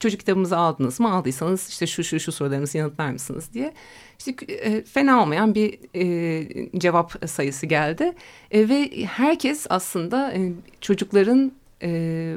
çocuk 0.00 0.20
kitabımızı 0.20 0.56
aldınız 0.56 1.00
mı? 1.00 1.12
Aldıysanız 1.12 1.68
işte 1.68 1.86
şu 1.86 2.04
şu 2.04 2.20
şu 2.20 2.32
sorularınızı 2.32 2.78
yanıtlar 2.78 3.10
mısınız 3.10 3.48
diye. 3.54 3.72
İşte 4.18 4.52
e, 4.54 4.82
fena 4.82 5.22
olmayan 5.22 5.54
bir 5.54 5.78
e, 5.94 6.78
cevap 6.78 7.28
sayısı 7.30 7.66
geldi. 7.66 8.12
E, 8.50 8.68
ve 8.68 8.90
herkes 9.06 9.66
aslında 9.70 10.32
e, 10.32 10.52
çocukların 10.80 11.52
e, 11.82 12.34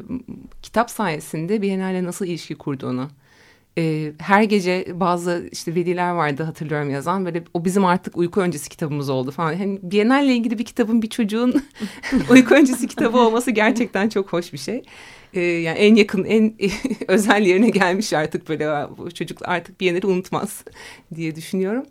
kitap 0.61 0.91
sayesinde 0.91 1.61
Biennale 1.61 2.03
nasıl 2.03 2.25
ilişki 2.25 2.55
kurduğunu 2.55 3.09
e, 3.77 4.11
her 4.19 4.43
gece 4.43 4.85
bazı 4.93 5.49
işte 5.51 5.75
veliler 5.75 6.11
vardı 6.11 6.43
hatırlıyorum 6.43 6.89
yazan 6.89 7.25
böyle 7.25 7.43
o 7.53 7.65
bizim 7.65 7.85
artık 7.85 8.17
uyku 8.17 8.41
öncesi 8.41 8.69
kitabımız 8.69 9.09
oldu 9.09 9.31
falan. 9.31 9.55
Hani 9.55 9.79
Biennale 9.83 10.25
ile 10.25 10.35
ilgili 10.35 10.59
bir 10.59 10.65
kitabın 10.65 11.01
bir 11.01 11.09
çocuğun 11.09 11.63
uyku 12.29 12.55
öncesi 12.55 12.87
kitabı 12.87 13.17
olması 13.17 13.51
gerçekten 13.51 14.09
çok 14.09 14.33
hoş 14.33 14.53
bir 14.53 14.57
şey. 14.57 14.83
E, 15.33 15.41
yani 15.41 15.77
en 15.77 15.95
yakın 15.95 16.23
en 16.23 16.53
özel 17.07 17.41
yerine 17.41 17.69
gelmiş 17.69 18.13
artık 18.13 18.49
böyle 18.49 18.87
bu 18.97 19.11
çocuk 19.11 19.37
artık 19.49 19.81
Biennale 19.81 20.07
unutmaz 20.07 20.63
diye 21.15 21.35
düşünüyorum. 21.35 21.85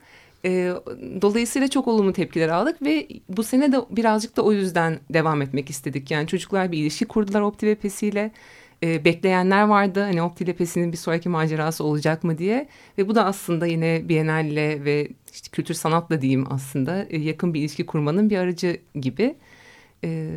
E, 0.44 0.72
dolayısıyla 1.22 1.68
çok 1.68 1.88
olumlu 1.88 2.12
tepkiler 2.12 2.48
aldık 2.48 2.82
ve 2.82 3.08
bu 3.28 3.42
sene 3.42 3.72
de 3.72 3.76
birazcık 3.90 4.36
da 4.36 4.42
o 4.42 4.52
yüzden 4.52 4.98
devam 5.10 5.42
etmek 5.42 5.70
istedik. 5.70 6.10
Yani 6.10 6.26
çocuklar 6.26 6.72
bir 6.72 6.78
ilişki 6.78 7.04
kurdular 7.04 7.40
Opti 7.40 7.66
ve 7.66 7.74
Pesi'yle 7.74 8.30
e, 8.84 9.04
bekleyenler 9.04 9.62
vardı. 9.62 10.02
Hani 10.02 10.22
Optilepesi'nin 10.22 10.92
bir 10.92 10.96
sonraki 10.96 11.28
macerası 11.28 11.84
olacak 11.84 12.24
mı 12.24 12.38
diye. 12.38 12.68
Ve 12.98 13.08
bu 13.08 13.14
da 13.14 13.24
aslında 13.24 13.66
yine 13.66 14.08
Biennale 14.08 14.84
ve 14.84 15.08
işte 15.32 15.48
kültür 15.52 15.74
sanatla 15.74 16.22
diyeyim 16.22 16.44
aslında 16.50 17.06
e, 17.10 17.18
yakın 17.18 17.54
bir 17.54 17.60
ilişki 17.60 17.86
kurmanın 17.86 18.30
bir 18.30 18.38
aracı 18.38 18.76
gibi. 18.94 19.34
E, 20.04 20.30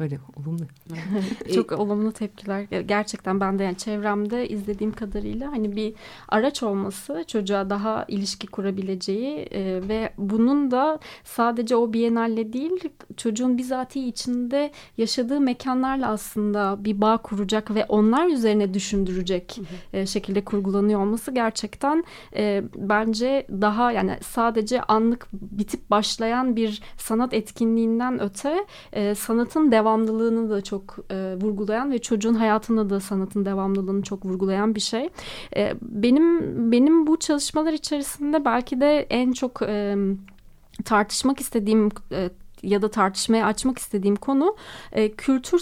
böyle 0.00 0.18
olumlu. 0.36 0.62
Çok 1.54 1.72
olumlu 1.72 2.12
tepkiler. 2.12 2.62
Gerçekten 2.62 3.40
ben 3.40 3.58
de 3.58 3.64
yani 3.64 3.76
çevremde 3.76 4.48
izlediğim 4.48 4.92
kadarıyla 4.92 5.52
hani 5.52 5.76
bir 5.76 5.94
araç 6.28 6.62
olması 6.62 7.24
çocuğa 7.26 7.70
daha 7.70 8.04
ilişki 8.08 8.46
kurabileceği 8.46 9.36
e, 9.38 9.88
ve 9.88 10.12
bunun 10.18 10.70
da 10.70 10.98
sadece 11.24 11.76
o 11.76 11.92
Biennale 11.92 12.52
değil 12.52 12.80
çocuğun 13.16 13.58
bizatihi 13.58 14.08
içinde 14.08 14.70
yaşadığı 14.98 15.40
mekanlarla 15.40 16.08
aslında 16.08 16.84
bir 16.84 17.00
bağ 17.00 17.16
kuracak 17.16 17.74
ve 17.74 17.84
onlar 17.84 18.26
üzerine 18.26 18.74
düşündürecek 18.74 19.60
E, 19.92 20.06
şekilde 20.06 20.44
kurgulanıyor 20.44 21.00
olması 21.00 21.32
gerçekten 21.32 22.04
e, 22.36 22.62
bence 22.76 23.46
daha 23.50 23.92
yani 23.92 24.18
sadece 24.22 24.82
anlık 24.82 25.28
bitip 25.32 25.90
başlayan 25.90 26.56
bir 26.56 26.82
sanat 26.96 27.34
etkinliğinden 27.34 28.22
öte 28.22 28.66
e, 28.92 29.14
sanatın 29.14 29.72
devam 29.72 29.85
devamlılığını 29.86 30.50
da 30.50 30.60
çok 30.60 30.96
e, 31.10 31.36
vurgulayan 31.40 31.90
ve 31.90 31.98
çocuğun 31.98 32.34
hayatında 32.34 32.90
da 32.90 33.00
sanatın 33.00 33.44
devamlılığını 33.44 34.02
çok 34.02 34.24
vurgulayan 34.24 34.74
bir 34.74 34.80
şey. 34.80 35.08
E, 35.56 35.74
benim 35.82 36.72
benim 36.72 37.06
bu 37.06 37.18
çalışmalar 37.18 37.72
içerisinde 37.72 38.44
belki 38.44 38.80
de 38.80 39.06
en 39.10 39.32
çok 39.32 39.62
e, 39.62 39.96
tartışmak 40.84 41.40
istediğim 41.40 41.88
e, 42.12 42.30
ya 42.62 42.82
da 42.82 42.90
tartışmaya 42.90 43.46
açmak 43.46 43.78
istediğim 43.78 44.16
konu 44.16 44.56
e, 44.92 45.12
kültür 45.12 45.58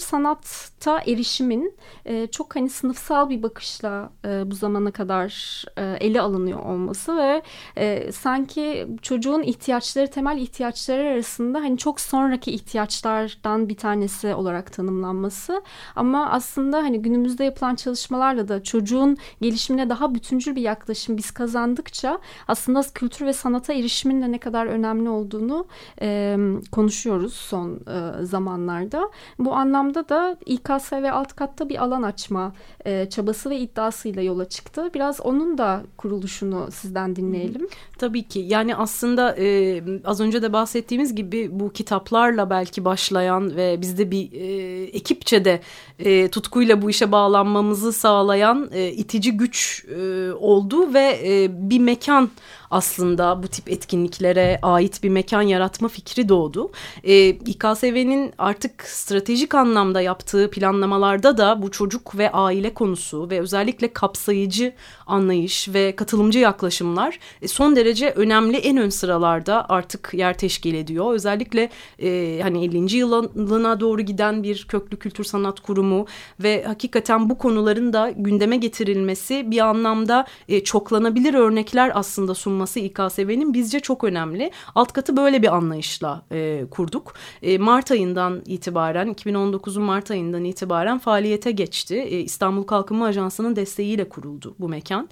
sanatta 0.84 1.10
erişimin 1.10 1.74
e, 2.04 2.26
çok 2.26 2.56
hani 2.56 2.70
sınıfsal 2.70 3.30
bir 3.30 3.42
bakışla 3.42 4.10
e, 4.24 4.50
bu 4.50 4.54
zamana 4.54 4.90
kadar 4.90 5.64
e, 5.76 6.06
ele 6.06 6.20
alınıyor 6.20 6.58
olması 6.58 7.16
ve 7.16 7.42
e, 7.76 8.12
sanki 8.12 8.86
çocuğun 9.02 9.42
ihtiyaçları 9.42 10.10
temel 10.10 10.38
ihtiyaçları 10.38 11.02
arasında 11.02 11.58
hani 11.58 11.78
çok 11.78 12.00
sonraki 12.00 12.50
ihtiyaçlardan 12.50 13.68
bir 13.68 13.76
tanesi 13.76 14.34
olarak 14.34 14.72
tanımlanması 14.72 15.62
ama 15.96 16.30
aslında 16.30 16.76
hani 16.76 17.02
günümüzde 17.02 17.44
yapılan 17.44 17.74
çalışmalarla 17.74 18.48
da 18.48 18.62
çocuğun 18.62 19.16
gelişimine 19.40 19.88
daha 19.88 20.14
bütüncül 20.14 20.56
bir 20.56 20.62
yaklaşım 20.62 21.16
biz 21.16 21.30
kazandıkça 21.30 22.18
aslında 22.48 22.82
kültür 22.94 23.26
ve 23.26 23.32
sanata 23.32 23.72
erişimin 23.72 24.22
de 24.22 24.32
ne 24.32 24.38
kadar 24.38 24.66
önemli 24.66 25.08
olduğunu 25.08 25.66
e, 26.00 26.36
konuşuyoruz 26.72 27.34
son 27.34 27.74
e, 27.74 28.24
zamanlarda. 28.24 29.10
Bu 29.38 29.54
anlamda 29.54 30.08
da 30.08 30.36
İKS 30.76 30.92
ve 30.92 31.12
alt 31.12 31.36
katta 31.36 31.68
bir 31.68 31.82
alan 31.82 32.02
açma 32.02 32.52
e, 32.86 33.08
çabası 33.10 33.50
ve 33.50 33.58
iddiasıyla 33.58 34.22
yola 34.22 34.48
çıktı. 34.48 34.90
Biraz 34.94 35.20
onun 35.20 35.58
da 35.58 35.82
kuruluşunu 35.96 36.68
sizden 36.72 37.16
dinleyelim. 37.16 37.68
Tabii 37.98 38.22
ki 38.22 38.38
yani 38.38 38.76
aslında 38.76 39.36
e, 39.38 39.80
az 40.04 40.20
önce 40.20 40.42
de 40.42 40.52
bahsettiğimiz 40.52 41.14
gibi 41.14 41.48
bu 41.52 41.72
kitaplarla 41.72 42.50
belki 42.50 42.84
başlayan 42.84 43.56
ve 43.56 43.80
bizde 43.80 44.10
bir 44.10 44.32
e, 44.32 44.82
ekipçe 44.84 45.44
de 45.44 45.60
e, 45.98 46.28
tutkuyla 46.28 46.82
bu 46.82 46.90
işe 46.90 47.12
bağlanmamızı 47.12 47.92
sağlayan 47.92 48.70
e, 48.72 48.92
itici 48.92 49.36
güç 49.36 49.84
e, 49.84 50.32
oldu 50.32 50.94
ve 50.94 51.20
e, 51.24 51.48
bir 51.70 51.78
mekan 51.78 52.30
aslında 52.70 53.42
bu 53.42 53.48
tip 53.48 53.70
etkinliklere 53.70 54.58
ait 54.62 55.02
bir 55.02 55.08
mekan 55.08 55.42
yaratma 55.42 55.88
fikri 55.88 56.28
doğdu. 56.28 56.70
E, 57.04 57.28
İKSV'nin 57.28 58.32
artık 58.38 58.82
stratejik 58.82 59.54
anlamda 59.54 60.00
yaptığı 60.00 60.50
planlamalarda 60.50 61.38
da 61.38 61.62
bu 61.62 61.70
çocuk 61.70 62.18
ve 62.18 62.32
aile 62.32 62.74
konusu 62.74 63.30
ve 63.30 63.40
özellikle 63.40 63.92
kapsayıcı 63.92 64.72
anlayış 65.06 65.68
ve 65.68 65.96
katılımcı 65.96 66.38
yaklaşımlar 66.38 67.18
e, 67.42 67.48
son 67.48 67.76
derece 67.76 68.10
önemli 68.10 68.56
en 68.56 68.76
ön 68.76 68.88
sıralarda 68.88 69.68
artık 69.68 70.10
yer 70.12 70.38
teşkil 70.38 70.74
ediyor. 70.74 71.14
Özellikle 71.14 71.70
e, 72.02 72.40
hani 72.42 72.64
50. 72.64 72.96
yılına 72.96 73.80
doğru 73.80 74.02
giden 74.02 74.42
bir 74.42 74.64
köklü 74.68 74.96
kültür 74.96 75.24
sanat 75.24 75.60
kurumu 75.60 76.06
ve 76.40 76.64
hakikaten 76.64 77.30
bu 77.30 77.38
konuların 77.38 77.92
da 77.92 78.10
gündeme 78.16 78.56
getirilmesi 78.56 79.50
bir 79.50 79.58
anlamda 79.58 80.26
e, 80.48 80.64
çoklanabilir 80.64 81.34
örnekler 81.34 81.92
aslında 81.94 82.34
sunması 82.54 82.80
İKSV'nin 82.80 83.54
bizce 83.54 83.80
çok 83.80 84.04
önemli. 84.04 84.50
Alt 84.74 84.92
katı 84.92 85.16
böyle 85.16 85.42
bir 85.42 85.54
anlayışla 85.56 86.22
e, 86.32 86.64
kurduk. 86.70 87.14
E, 87.42 87.58
Mart 87.58 87.90
ayından 87.90 88.42
itibaren 88.46 89.08
2019'un 89.12 89.82
Mart 89.82 90.10
ayından 90.10 90.44
itibaren 90.44 90.98
faaliyete 90.98 91.50
geçti. 91.50 91.94
E, 91.94 92.20
İstanbul 92.20 92.62
Kalkınma 92.62 93.06
Ajansı'nın 93.06 93.56
desteğiyle 93.56 94.08
kuruldu 94.08 94.54
bu 94.58 94.68
mekan. 94.68 95.08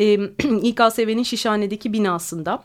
E, 0.00 0.14
İKSV'nin 0.62 1.22
Şişhane'deki 1.22 1.92
binasında 1.92 2.62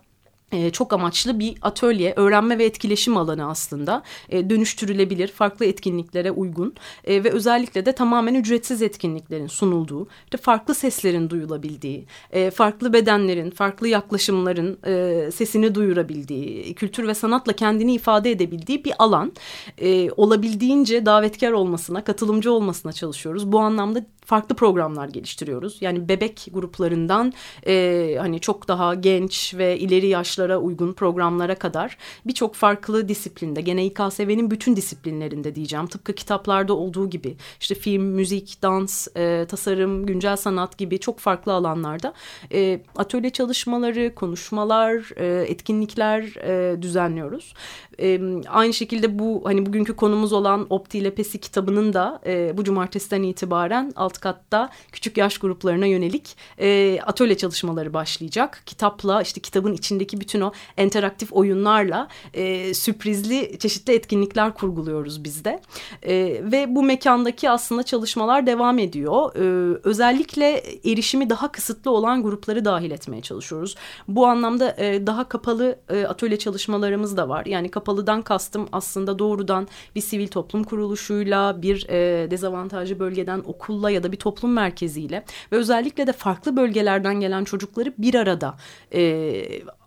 çok 0.71 0.93
amaçlı 0.93 1.39
bir 1.39 1.55
atölye, 1.61 2.13
öğrenme 2.15 2.57
ve 2.57 2.65
etkileşim 2.65 3.17
alanı 3.17 3.49
aslında. 3.49 4.03
E, 4.29 4.49
dönüştürülebilir, 4.49 5.27
farklı 5.27 5.65
etkinliklere 5.65 6.31
uygun 6.31 6.73
e, 7.03 7.23
ve 7.23 7.31
özellikle 7.31 7.85
de 7.85 7.91
tamamen 7.91 8.35
ücretsiz 8.35 8.81
etkinliklerin 8.81 9.47
sunulduğu, 9.47 10.07
farklı 10.41 10.75
seslerin 10.75 11.29
duyulabildiği, 11.29 12.05
e, 12.31 12.51
farklı 12.51 12.93
bedenlerin, 12.93 13.51
farklı 13.51 13.87
yaklaşımların 13.87 14.77
e, 14.85 15.31
sesini 15.31 15.75
duyurabildiği, 15.75 16.73
kültür 16.73 17.07
ve 17.07 17.13
sanatla 17.13 17.53
kendini 17.53 17.93
ifade 17.93 18.31
edebildiği 18.31 18.85
bir 18.85 18.93
alan. 18.99 19.33
E, 19.77 20.11
olabildiğince 20.11 21.05
davetkar 21.05 21.51
olmasına, 21.51 22.03
katılımcı 22.03 22.51
olmasına 22.51 22.93
çalışıyoruz. 22.93 23.51
Bu 23.51 23.59
anlamda 23.59 24.05
farklı 24.25 24.55
programlar 24.55 25.07
geliştiriyoruz. 25.07 25.77
Yani 25.81 26.09
bebek 26.09 26.47
gruplarından 26.53 27.33
e, 27.67 28.15
hani 28.19 28.39
çok 28.39 28.67
daha 28.67 28.95
genç 28.95 29.53
ve 29.57 29.79
ileri 29.79 30.07
yaşlara 30.07 30.57
uygun 30.57 30.93
programlara 30.93 31.55
kadar 31.55 31.97
birçok 32.25 32.55
farklı 32.55 33.09
disiplinde 33.09 33.61
gene 33.61 33.85
İKSV'nin 33.85 34.51
bütün 34.51 34.75
disiplinlerinde 34.75 35.55
diyeceğim. 35.55 35.87
Tıpkı 35.87 36.13
kitaplarda 36.13 36.73
olduğu 36.73 37.09
gibi 37.09 37.35
işte 37.59 37.75
film, 37.75 38.03
müzik, 38.03 38.61
dans, 38.61 39.07
e, 39.17 39.45
tasarım, 39.49 40.05
güncel 40.05 40.35
sanat 40.35 40.77
gibi 40.77 40.99
çok 40.99 41.19
farklı 41.19 41.53
alanlarda 41.53 42.13
e, 42.53 42.81
atölye 42.95 43.29
çalışmaları, 43.29 44.15
konuşmalar, 44.15 45.09
e, 45.15 45.45
etkinlikler 45.47 46.21
e, 46.21 46.81
düzenliyoruz. 46.81 47.53
E, 47.99 48.21
aynı 48.47 48.73
şekilde 48.73 49.19
bu 49.19 49.41
hani 49.45 49.65
bugünkü 49.65 49.95
konumuz 49.95 50.33
olan 50.33 50.65
Opti 50.69 50.97
ile 50.97 51.15
Pesi 51.15 51.37
kitabının 51.39 51.93
da 51.93 52.21
e, 52.25 52.57
bu 52.57 52.63
cumartesiden 52.63 53.23
itibaren 53.23 53.93
alt 54.15 54.19
katta 54.19 54.69
küçük 54.91 55.17
yaş 55.17 55.37
gruplarına 55.37 55.85
yönelik 55.85 56.37
e, 56.59 56.99
atölye 57.05 57.37
çalışmaları 57.37 57.93
başlayacak. 57.93 58.63
Kitapla 58.65 59.21
işte 59.21 59.41
kitabın 59.41 59.73
içindeki 59.73 60.21
bütün 60.21 60.41
o 60.41 60.51
interaktif 60.77 61.33
oyunlarla 61.33 62.07
e, 62.33 62.73
sürprizli 62.73 63.59
çeşitli 63.59 63.93
etkinlikler 63.93 64.53
kurguluyoruz 64.53 65.23
biz 65.23 65.45
de. 65.45 65.61
E, 66.03 66.15
ve 66.51 66.75
bu 66.75 66.83
mekandaki 66.83 67.49
aslında 67.49 67.83
çalışmalar 67.83 68.47
devam 68.47 68.79
ediyor. 68.79 69.35
E, 69.35 69.77
özellikle 69.83 70.63
erişimi 70.85 71.29
daha 71.29 71.51
kısıtlı 71.51 71.91
olan 71.91 72.23
grupları 72.23 72.65
dahil 72.65 72.91
etmeye 72.91 73.21
çalışıyoruz. 73.21 73.75
Bu 74.07 74.27
anlamda 74.27 74.75
e, 74.77 75.07
daha 75.07 75.29
kapalı 75.29 75.79
e, 75.89 76.05
atölye 76.05 76.39
çalışmalarımız 76.39 77.17
da 77.17 77.29
var. 77.29 77.45
Yani 77.45 77.69
kapalıdan 77.69 78.21
kastım 78.21 78.67
aslında 78.71 79.19
doğrudan 79.19 79.67
bir 79.95 80.01
sivil 80.01 80.27
toplum 80.27 80.63
kuruluşuyla, 80.63 81.61
bir 81.61 81.87
e, 81.89 82.31
dezavantajlı 82.31 82.99
bölgeden 82.99 83.43
okulla 83.45 83.89
ya 83.89 84.03
da 84.03 84.04
bir 84.11 84.17
toplum 84.17 84.53
merkeziyle 84.53 85.23
ve 85.51 85.55
özellikle 85.55 86.07
de 86.07 86.13
farklı 86.13 86.57
bölgelerden 86.57 87.19
gelen 87.19 87.43
çocukları 87.43 87.93
bir 87.97 88.15
arada 88.15 88.57
e, 88.93 89.01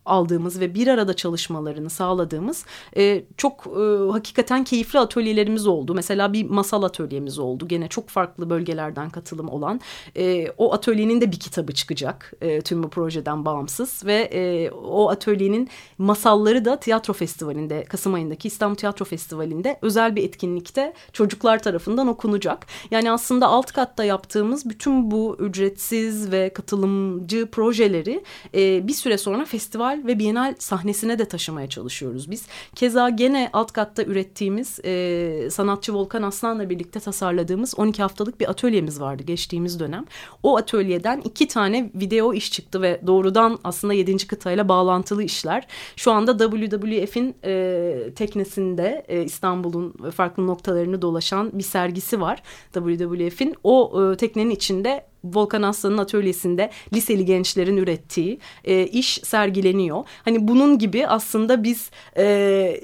aldığımız 0.09 0.61
ve 0.61 0.75
bir 0.75 0.87
arada 0.87 1.15
çalışmalarını 1.17 1.91
sağladığımız 1.91 2.65
e, 2.97 3.25
çok 3.37 3.67
e, 3.67 4.11
hakikaten 4.13 4.65
keyifli 4.65 4.99
atölyelerimiz 4.99 5.67
oldu. 5.67 5.95
Mesela 5.95 6.33
bir 6.33 6.51
masal 6.51 6.83
atölyemiz 6.83 7.39
oldu. 7.39 7.69
Gene 7.69 7.89
çok 7.89 8.09
farklı 8.09 8.51
bölgelerden 8.51 9.11
katılım 9.11 9.49
olan. 9.49 9.81
E, 10.17 10.51
o 10.59 10.75
atölyenin 10.75 11.21
de 11.21 11.33
bir 11.33 11.41
kitabı 11.41 11.73
çıkacak 11.73 12.33
e, 12.41 12.61
tüm 12.61 12.83
bu 12.83 12.91
projeden 12.91 13.45
bağımsız 13.45 14.07
ve 14.07 14.15
e, 14.15 14.71
o 14.71 15.11
atölyenin 15.11 15.69
masalları 15.99 16.65
da 16.65 16.81
tiyatro 16.81 17.13
festivalinde 17.13 17.85
Kasım 17.85 18.15
ayındaki 18.15 18.49
İstanbul 18.49 18.77
Tiyatro 18.77 19.05
Festivali'nde 19.05 19.79
özel 19.83 20.17
bir 20.17 20.23
etkinlikte 20.23 20.95
çocuklar 21.13 21.63
tarafından 21.63 22.09
okunacak. 22.09 22.67
Yani 22.91 23.13
aslında 23.13 23.47
alt 23.47 23.73
katta 23.73 24.05
yaptığımız 24.05 24.69
bütün 24.71 25.11
bu 25.11 25.37
ücretsiz 25.39 26.33
ve 26.33 26.53
katılımcı 26.53 27.47
projeleri 27.51 28.25
e, 28.55 28.89
bir 28.89 28.93
süre 28.93 29.19
sonra 29.19 29.45
festival 29.45 29.98
ve 30.07 30.19
Bienal 30.19 30.55
sahnesine 30.59 31.19
de 31.19 31.25
taşımaya 31.25 31.69
çalışıyoruz 31.69 32.31
biz. 32.31 32.47
Keza 32.75 33.09
gene 33.09 33.51
alt 33.53 33.73
katta 33.73 34.03
ürettiğimiz 34.03 34.81
e, 34.85 35.49
sanatçı 35.51 35.95
Volkan 35.95 36.23
Aslan'la 36.23 36.71
birlikte 36.71 37.01
tasarladığımız 37.01 37.75
12 37.79 38.03
haftalık 38.03 38.41
bir 38.41 38.51
atölyemiz 38.51 39.01
vardı 39.01 39.23
geçtiğimiz 39.23 39.81
dönem. 39.81 40.05
O 40.43 40.57
atölyeden 40.57 41.21
iki 41.25 41.49
tane 41.49 41.91
video 41.95 42.35
iş 42.35 42.53
çıktı 42.53 42.83
ve 42.83 43.01
doğrudan 43.07 43.59
aslında 43.65 43.95
7. 43.95 44.27
kıtayla 44.27 44.69
bağlantılı 44.69 45.23
işler. 45.23 45.67
Şu 45.97 46.13
anda 46.13 46.39
WWF'in 46.39 47.37
e, 47.45 48.11
teknesinde 48.17 49.05
e, 49.09 49.23
İstanbul'un 49.25 50.11
farklı 50.11 50.47
noktalarını 50.47 51.03
dolaşan 51.03 51.51
bir 51.53 51.63
sergisi 51.63 52.21
var. 52.21 52.43
WWF'in 52.73 53.55
o 53.65 54.03
e, 54.03 54.17
teknenin 54.17 54.51
içinde 54.51 55.07
Volkan 55.25 55.63
Aslan'ın 55.63 55.99
atölyesinde 55.99 56.71
liseli 56.95 57.25
gençlerin 57.25 57.77
ürettiği 57.77 58.39
e, 58.65 58.87
iş 58.87 59.21
sergileniyor. 59.25 60.05
Hani 60.25 60.49
bunun 60.49 60.79
gibi 60.79 61.07
aslında 61.07 61.65
biz 61.65 61.91
e, 62.17 62.81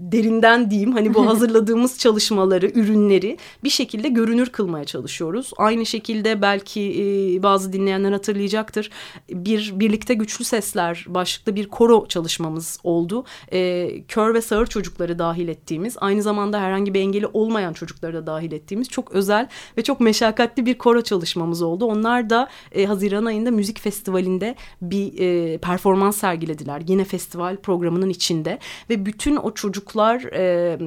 derinden 0.00 0.70
diyeyim 0.70 0.92
hani 0.92 1.14
bu 1.14 1.26
hazırladığımız 1.28 1.98
çalışmaları, 1.98 2.66
ürünleri 2.74 3.38
bir 3.64 3.70
şekilde 3.70 4.08
görünür 4.08 4.46
kılmaya 4.46 4.84
çalışıyoruz. 4.84 5.50
Aynı 5.56 5.86
şekilde 5.86 6.42
belki 6.42 6.80
e, 6.80 7.42
bazı 7.42 7.72
dinleyenler 7.72 8.12
hatırlayacaktır. 8.12 8.90
Bir 9.30 9.72
Birlikte 9.74 10.14
Güçlü 10.14 10.44
Sesler 10.44 11.04
başlıklı 11.08 11.56
bir 11.56 11.68
koro 11.68 12.06
çalışmamız 12.06 12.78
oldu. 12.84 13.24
E, 13.52 13.90
kör 14.08 14.34
ve 14.34 14.42
sağır 14.42 14.66
çocukları 14.66 15.18
dahil 15.18 15.48
ettiğimiz, 15.48 15.96
aynı 16.00 16.22
zamanda 16.22 16.60
herhangi 16.60 16.94
bir 16.94 17.00
engeli 17.00 17.26
olmayan 17.26 17.72
çocukları 17.72 18.14
da 18.14 18.26
dahil 18.26 18.52
ettiğimiz 18.52 18.88
çok 18.88 19.12
özel 19.12 19.48
ve 19.78 19.82
çok 19.82 20.00
meşakkatli 20.00 20.66
bir 20.66 20.78
koro 20.78 21.02
çalışmamız 21.02 21.62
oldu. 21.62 21.84
Onlar 21.84 22.30
da 22.30 22.48
e, 22.72 22.86
Haziran 22.86 23.24
ayında 23.24 23.50
müzik 23.50 23.80
festivalinde 23.80 24.54
bir 24.82 25.18
e, 25.18 25.58
performans 25.58 26.16
sergilediler. 26.16 26.82
Yine 26.88 27.04
festival 27.04 27.56
programının 27.56 28.08
içinde 28.08 28.58
ve 28.90 29.06
bütün 29.06 29.36
o 29.36 29.54
çocuklar 29.86 30.22
e, 30.32 30.78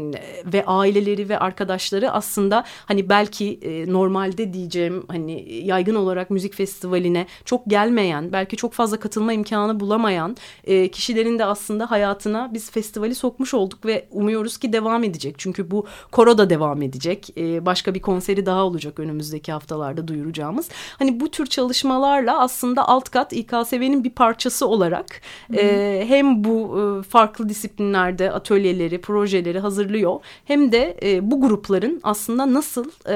ve 0.46 0.66
aileleri 0.66 1.30
ve 1.30 1.40
arkadaşları 1.40 2.12
aslında 2.12 2.64
hani 2.86 3.10
belki 3.10 3.60
e, 3.62 3.94
normalde 3.94 4.54
diyeceğim 4.54 5.04
hani 5.08 5.54
yaygın 5.66 5.96
olarak 5.96 6.30
müzik 6.30 6.54
festivaline 6.54 7.28
çok 7.46 7.66
gelmeyen, 7.66 8.32
belki 8.32 8.56
çok 8.56 8.74
fazla 8.74 9.00
katılma 9.00 9.34
imkanı 9.34 9.80
bulamayan 9.80 10.38
e, 10.64 10.88
kişilerin 10.88 11.40
de 11.40 11.46
aslında 11.46 11.92
hayatına 11.92 12.50
biz 12.54 12.72
festivali 12.72 13.16
sokmuş 13.16 13.54
olduk 13.54 13.86
ve 13.86 14.08
umuyoruz 14.12 14.58
ki 14.58 14.74
devam 14.74 15.04
edecek. 15.04 15.36
Çünkü 15.38 15.72
bu 15.72 15.86
koro 16.12 16.38
da 16.38 16.50
devam 16.50 16.82
edecek. 16.82 17.30
E, 17.38 17.66
başka 17.66 17.94
bir 17.94 18.02
konseri 18.02 18.46
daha 18.46 18.66
olacak 18.66 19.00
önümüzdeki 19.00 19.52
haftalarda 19.52 20.08
duyuracağımız. 20.08 20.70
Hani 21.00 21.20
bu 21.20 21.32
tür 21.32 21.46
çalışmalarla 21.46 22.40
aslında 22.40 22.88
alt 22.88 23.10
kat 23.10 23.34
İKSV'nin 23.34 24.04
bir 24.04 24.10
parçası 24.10 24.68
olarak 24.68 25.22
e, 25.58 26.06
hem 26.08 26.44
bu 26.44 26.60
e, 26.80 27.04
farklı 27.04 27.50
disiplinlerde 27.50 28.32
atölyeleri, 28.32 28.89
projeleri 28.98 29.60
hazırlıyor 29.60 30.20
hem 30.46 30.72
de 30.72 30.98
e, 31.04 31.32
bu 31.32 31.42
grupların 31.42 32.00
aslında 32.04 32.54
nasıl 32.54 32.86
e, 33.10 33.16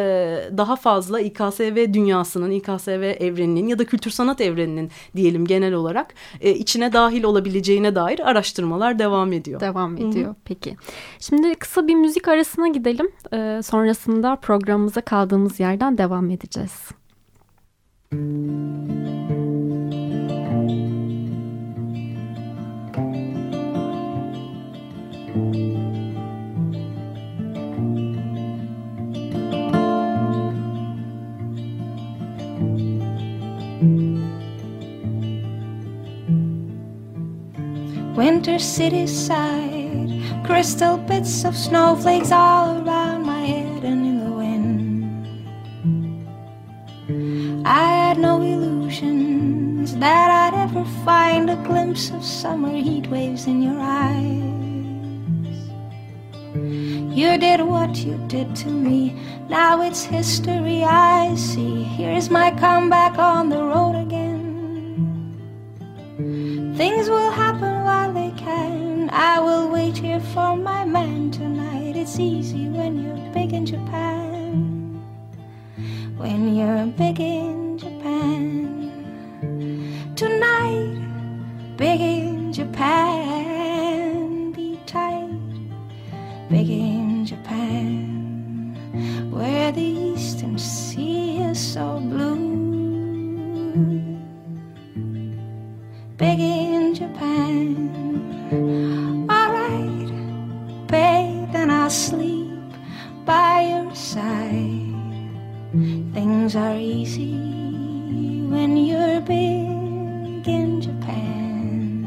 daha 0.57 0.75
fazla 0.75 1.19
İKSV 1.19 1.93
dünyasının, 1.93 2.51
İKSV 2.51 3.15
evreninin 3.19 3.67
ya 3.67 3.79
da 3.79 3.85
kültür 3.85 4.11
sanat 4.11 4.41
evreninin 4.41 4.91
diyelim 5.15 5.45
genel 5.45 5.73
olarak 5.73 6.13
e, 6.41 6.51
içine 6.51 6.93
dahil 6.93 7.23
olabileceğine 7.23 7.95
dair 7.95 8.29
araştırmalar 8.29 8.99
devam 8.99 9.33
ediyor. 9.33 9.59
Devam 9.59 9.97
ediyor. 9.97 10.27
Hı 10.27 10.31
-hı. 10.31 10.35
Peki. 10.45 10.75
Şimdi 11.19 11.55
kısa 11.55 11.87
bir 11.87 11.95
müzik 11.95 12.27
arasına 12.27 12.67
gidelim. 12.67 13.11
E, 13.33 13.61
sonrasında 13.63 14.35
programımıza 14.35 15.01
kaldığımız 15.01 15.59
yerden 15.59 15.97
devam 15.97 16.29
edeceğiz. 16.29 16.71
Winter 38.15 38.59
city 38.59 39.07
side, 39.07 40.07
crystal 40.45 40.97
bits 40.97 41.43
of 41.45 41.57
snowflakes 41.57 42.31
all 42.31 42.77
around 42.77 43.25
my 43.25 43.41
head 43.41 43.83
and 43.83 44.05
in 44.05 44.23
the 44.23 44.31
wind. 44.31 45.47
I 47.65 47.85
had 47.87 48.19
no 48.19 48.39
illusions 48.39 49.95
that 49.95 50.29
I'd 50.29 50.53
ever 50.53 50.85
find 51.03 51.49
a 51.49 51.55
glimpse 51.63 52.11
of 52.11 52.23
summer 52.23 52.75
heat 52.75 53.07
waves 53.07 53.47
in 53.47 53.63
your 53.63 53.79
eyes. 53.79 54.43
You 57.17 57.39
did 57.39 57.61
what 57.61 57.95
you 57.95 58.23
did 58.27 58.55
to 58.57 58.69
me, 58.69 59.19
now 59.49 59.81
it's 59.81 60.03
history 60.03 60.83
I 60.83 61.33
see. 61.33 61.81
Here's 61.81 62.29
my 62.29 62.51
comeback 62.51 63.17
on 63.17 63.49
the 63.49 63.63
road 63.63 63.95
It's 72.13 72.19
easy 72.19 72.69
when 72.69 73.01
you're 73.01 73.17
big 73.33 73.53
in 73.53 73.65
Japan. 73.65 75.01
When 76.15 76.55
you're 76.55 76.85
big 76.95 77.19
in 77.19 77.79
Japan 77.79 78.91
tonight. 80.15 81.01
Big 81.75 81.99
in 81.99 82.53
Japan, 82.53 84.51
be 84.51 84.79
tight. 84.85 85.27
Big 86.51 86.69
in 86.69 87.25
Japan, 87.25 88.77
where 89.31 89.71
the 89.71 89.81
eastern 89.81 90.59
sea 90.59 91.39
is 91.39 91.57
so 91.57 91.99
blue. 91.99 92.37
Big 96.17 96.39
in 96.39 96.93
Japan, 96.93 97.89
I'll 101.83 101.89
sleep 101.89 102.71
by 103.25 103.67
your 103.71 103.93
side. 103.93 104.95
Things 106.13 106.55
are 106.55 106.77
easy 106.77 107.35
when 108.47 108.77
you're 108.77 109.19
big 109.19 110.47
in 110.47 110.79
Japan. 110.79 112.05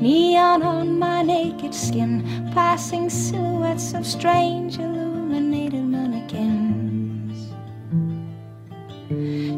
Neon 0.00 0.62
on 0.62 0.98
my 0.98 1.20
naked 1.20 1.74
skin, 1.74 2.50
passing 2.54 3.10
silhouettes 3.10 3.92
of 3.92 4.06
strange 4.06 4.78
illuminated 4.78 5.84
mannequins. 5.84 7.52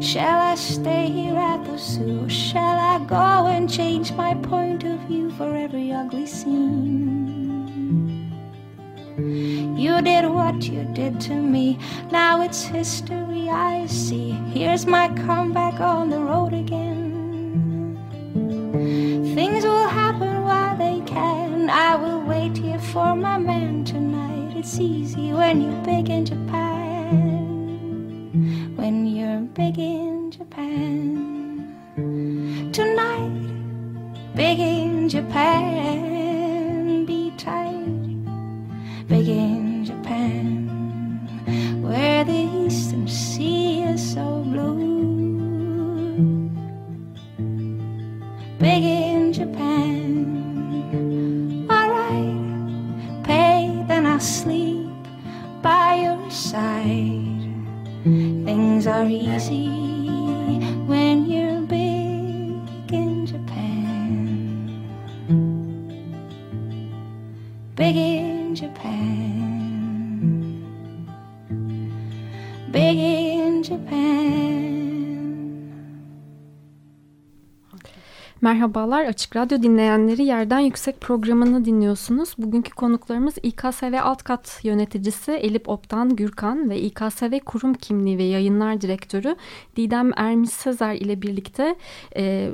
Shall 0.05 0.41
I 0.51 0.55
stay 0.55 1.09
here 1.09 1.37
at 1.37 1.63
the 1.63 1.77
zoo? 1.77 2.27
Shall 2.27 2.77
I 2.77 2.99
go 3.05 3.47
and 3.47 3.71
change 3.71 4.11
my 4.11 4.33
point 4.33 4.66
for 5.37 5.55
every 5.55 5.91
ugly 5.91 6.25
scene? 6.25 7.77
You 9.77 10.01
did 10.01 10.25
what 10.25 10.63
you 10.63 10.83
did 10.93 11.21
to 11.21 11.35
me. 11.35 11.77
Now 12.11 12.41
it's 12.41 12.63
history 12.63 13.47
I 13.49 13.85
see. 13.85 14.31
Here's 14.53 14.87
my 14.87 15.09
comeback 15.09 15.79
on 15.79 16.09
the 16.09 16.19
road 16.19 16.53
again. 16.53 17.99
Things 19.35 19.63
will 19.63 19.87
happen 19.87 20.43
while 20.43 20.75
they 20.75 21.01
can. 21.05 21.69
I 21.69 21.95
will 21.95 22.21
wait 22.21 22.57
here 22.57 22.79
for 22.79 23.15
my 23.15 23.37
man 23.37 23.85
tonight. 23.85 24.57
It's 24.57 24.79
easy 24.79 25.33
when 25.33 25.61
you're 25.61 25.83
big 25.83 26.09
in 26.09 26.25
Japan. 26.25 26.66
Big 67.87 67.95
in 67.95 68.55
Japan. 68.55 68.93
Big 72.73 72.97
in 72.97 73.63
Japan. 73.63 74.07
Merhabalar 78.41 79.05
Açık 79.05 79.35
Radyo 79.35 79.63
dinleyenleri 79.63 80.23
Yerden 80.23 80.59
Yüksek 80.59 81.01
programını 81.01 81.65
dinliyorsunuz. 81.65 82.33
Bugünkü 82.37 82.71
konuklarımız 82.71 83.35
İKSV 83.43 83.99
Alt 84.01 84.23
Kat 84.23 84.59
Yöneticisi 84.63 85.31
Elip 85.31 85.69
Optan 85.69 86.15
Gürkan 86.15 86.69
ve 86.69 86.81
İKSV 86.81 87.39
Kurum 87.45 87.73
Kimliği 87.73 88.17
ve 88.17 88.23
Yayınlar 88.23 88.81
Direktörü 88.81 89.35
Didem 89.75 90.11
Ermiş 90.15 90.49
Sezer 90.49 90.95
ile 90.95 91.21
birlikte... 91.21 91.75
E, 92.15 92.51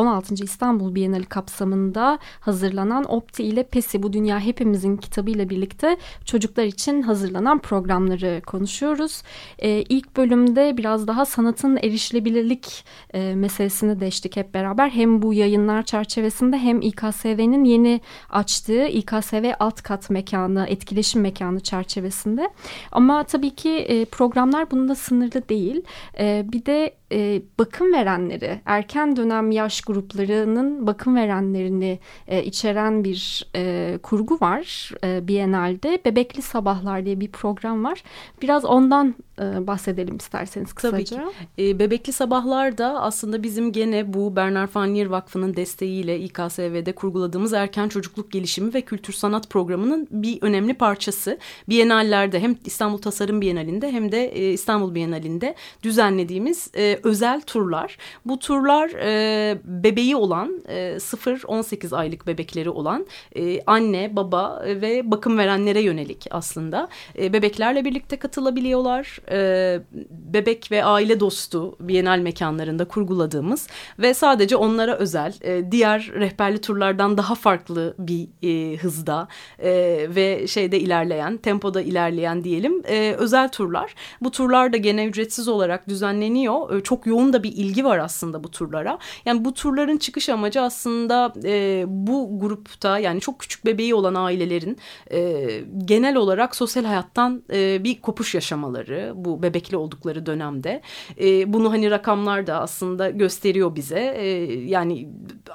16. 0.00 0.34
İstanbul 0.44 0.94
Bienali 0.94 1.24
kapsamında 1.24 2.18
hazırlanan 2.40 3.12
Opti 3.12 3.42
ile 3.44 3.62
Pesi 3.62 4.02
Bu 4.02 4.12
Dünya 4.12 4.40
Hepimizin 4.40 4.96
kitabıyla 4.96 5.48
birlikte 5.48 5.96
çocuklar 6.24 6.64
için 6.64 7.02
hazırlanan 7.02 7.58
programları 7.58 8.42
konuşuyoruz. 8.46 9.22
Ee, 9.58 9.68
ilk 9.68 10.16
bölümde 10.16 10.76
biraz 10.76 11.06
daha 11.06 11.24
sanatın 11.24 11.76
erişilebilirlik 11.76 12.84
e, 13.14 13.34
meselesini 13.34 14.00
deştik 14.00 14.36
hep 14.36 14.54
beraber. 14.54 14.90
Hem 14.90 15.22
bu 15.22 15.34
yayınlar 15.34 15.82
çerçevesinde 15.82 16.58
hem 16.58 16.80
İKSV'nin 16.80 17.64
yeni 17.64 18.00
açtığı 18.30 18.86
İKSV 18.86 19.52
alt 19.58 19.82
kat 19.82 20.10
mekanı, 20.10 20.66
etkileşim 20.68 21.22
mekanı 21.22 21.60
çerçevesinde. 21.60 22.50
Ama 22.92 23.24
tabii 23.24 23.50
ki 23.50 23.70
e, 23.70 24.04
programlar 24.04 24.70
bunda 24.70 24.94
sınırlı 24.94 25.48
değil. 25.48 25.82
E, 26.18 26.44
bir 26.52 26.66
de 26.66 26.99
e, 27.12 27.42
bakım 27.58 27.92
verenleri, 27.92 28.60
erken 28.66 29.16
dönem 29.16 29.50
yaş 29.50 29.80
gruplarının 29.80 30.86
bakım 30.86 31.16
verenlerini 31.16 31.98
e, 32.28 32.44
içeren 32.44 33.04
bir 33.04 33.46
e, 33.56 33.98
kurgu 34.02 34.40
var 34.40 34.90
e, 35.04 35.28
Biennale'de. 35.28 36.00
Bebekli 36.04 36.42
Sabahlar 36.42 37.06
diye 37.06 37.20
bir 37.20 37.32
program 37.32 37.84
var. 37.84 38.02
Biraz 38.42 38.64
ondan 38.64 39.14
e, 39.40 39.66
bahsedelim 39.66 40.16
isterseniz 40.16 40.72
kısaca. 40.72 41.16
Tabii 41.16 41.30
ki. 41.56 41.68
E, 41.68 41.78
Bebekli 41.78 42.12
Sabahlar 42.12 42.78
da 42.78 43.02
aslında 43.02 43.42
bizim 43.42 43.72
gene 43.72 44.12
bu 44.12 44.36
Bernard 44.36 44.68
Fannier 44.68 45.06
Vakfı'nın 45.06 45.56
desteğiyle 45.56 46.20
İKSV'de 46.20 46.92
kurguladığımız 46.92 47.52
erken 47.52 47.88
çocukluk 47.88 48.30
gelişimi 48.32 48.74
ve 48.74 48.80
kültür 48.80 49.12
sanat 49.12 49.50
programının 49.50 50.08
bir 50.10 50.42
önemli 50.42 50.74
parçası. 50.74 51.38
Biennallerde 51.68 52.40
hem 52.40 52.56
İstanbul 52.64 52.98
Tasarım 52.98 53.40
Bienalinde 53.40 53.92
hem 53.92 54.12
de 54.12 54.26
e, 54.26 54.52
İstanbul 54.52 54.94
Bienalinde 54.94 55.54
düzenlediğimiz 55.82 56.70
e, 56.76 56.99
özel 57.04 57.40
turlar. 57.40 57.96
Bu 58.24 58.38
turlar 58.38 58.90
e, 58.90 59.58
bebeği 59.64 60.16
olan 60.16 60.62
e, 60.68 60.96
0-18 60.96 61.96
aylık 61.96 62.26
bebekleri 62.26 62.70
olan 62.70 63.06
e, 63.36 63.62
anne, 63.66 64.16
baba 64.16 64.62
ve 64.66 65.10
bakım 65.10 65.38
verenlere 65.38 65.80
yönelik 65.80 66.26
aslında. 66.30 66.88
E, 67.18 67.32
bebeklerle 67.32 67.84
birlikte 67.84 68.16
katılabiliyorlar. 68.16 69.18
E, 69.30 69.80
bebek 70.10 70.72
ve 70.72 70.84
aile 70.84 71.20
dostu 71.20 71.76
Bienal 71.80 72.18
mekanlarında 72.18 72.84
kurguladığımız 72.84 73.66
ve 73.98 74.14
sadece 74.14 74.56
onlara 74.56 74.96
özel 74.96 75.34
e, 75.42 75.72
diğer 75.72 76.10
rehberli 76.14 76.60
turlardan 76.60 77.18
daha 77.18 77.34
farklı 77.34 77.94
bir 77.98 78.28
e, 78.42 78.76
hızda 78.76 79.28
e, 79.58 79.70
ve 80.08 80.46
şeyde 80.46 80.80
ilerleyen, 80.80 81.36
tempoda 81.36 81.82
ilerleyen 81.82 82.44
diyelim 82.44 82.82
e, 82.88 83.14
özel 83.18 83.48
turlar. 83.48 83.94
Bu 84.20 84.30
turlar 84.30 84.72
da 84.72 84.76
gene 84.76 85.06
ücretsiz 85.06 85.48
olarak 85.48 85.88
düzenleniyor. 85.88 86.76
E, 86.76 86.82
çok 86.90 87.06
yoğun 87.06 87.32
da 87.32 87.42
bir 87.42 87.52
ilgi 87.52 87.84
var 87.84 87.98
aslında 87.98 88.44
bu 88.44 88.50
turlara. 88.50 88.98
Yani 89.24 89.44
bu 89.44 89.54
turların 89.54 89.98
çıkış 89.98 90.28
amacı 90.28 90.60
aslında 90.60 91.32
e, 91.44 91.84
bu 91.86 92.40
grupta 92.40 92.98
yani 92.98 93.20
çok 93.20 93.38
küçük 93.38 93.66
bebeği 93.66 93.94
olan 93.94 94.14
ailelerin 94.14 94.78
e, 95.12 95.46
genel 95.84 96.16
olarak 96.16 96.56
sosyal 96.56 96.84
hayattan 96.84 97.42
e, 97.52 97.84
bir 97.84 98.00
kopuş 98.00 98.34
yaşamaları 98.34 99.12
bu 99.14 99.42
bebekli 99.42 99.76
oldukları 99.76 100.26
dönemde. 100.26 100.82
E, 101.20 101.52
bunu 101.52 101.72
hani 101.72 101.90
rakamlar 101.90 102.46
da 102.46 102.60
aslında 102.60 103.10
gösteriyor 103.10 103.74
bize. 103.74 104.14
E, 104.16 104.26
yani 104.64 105.08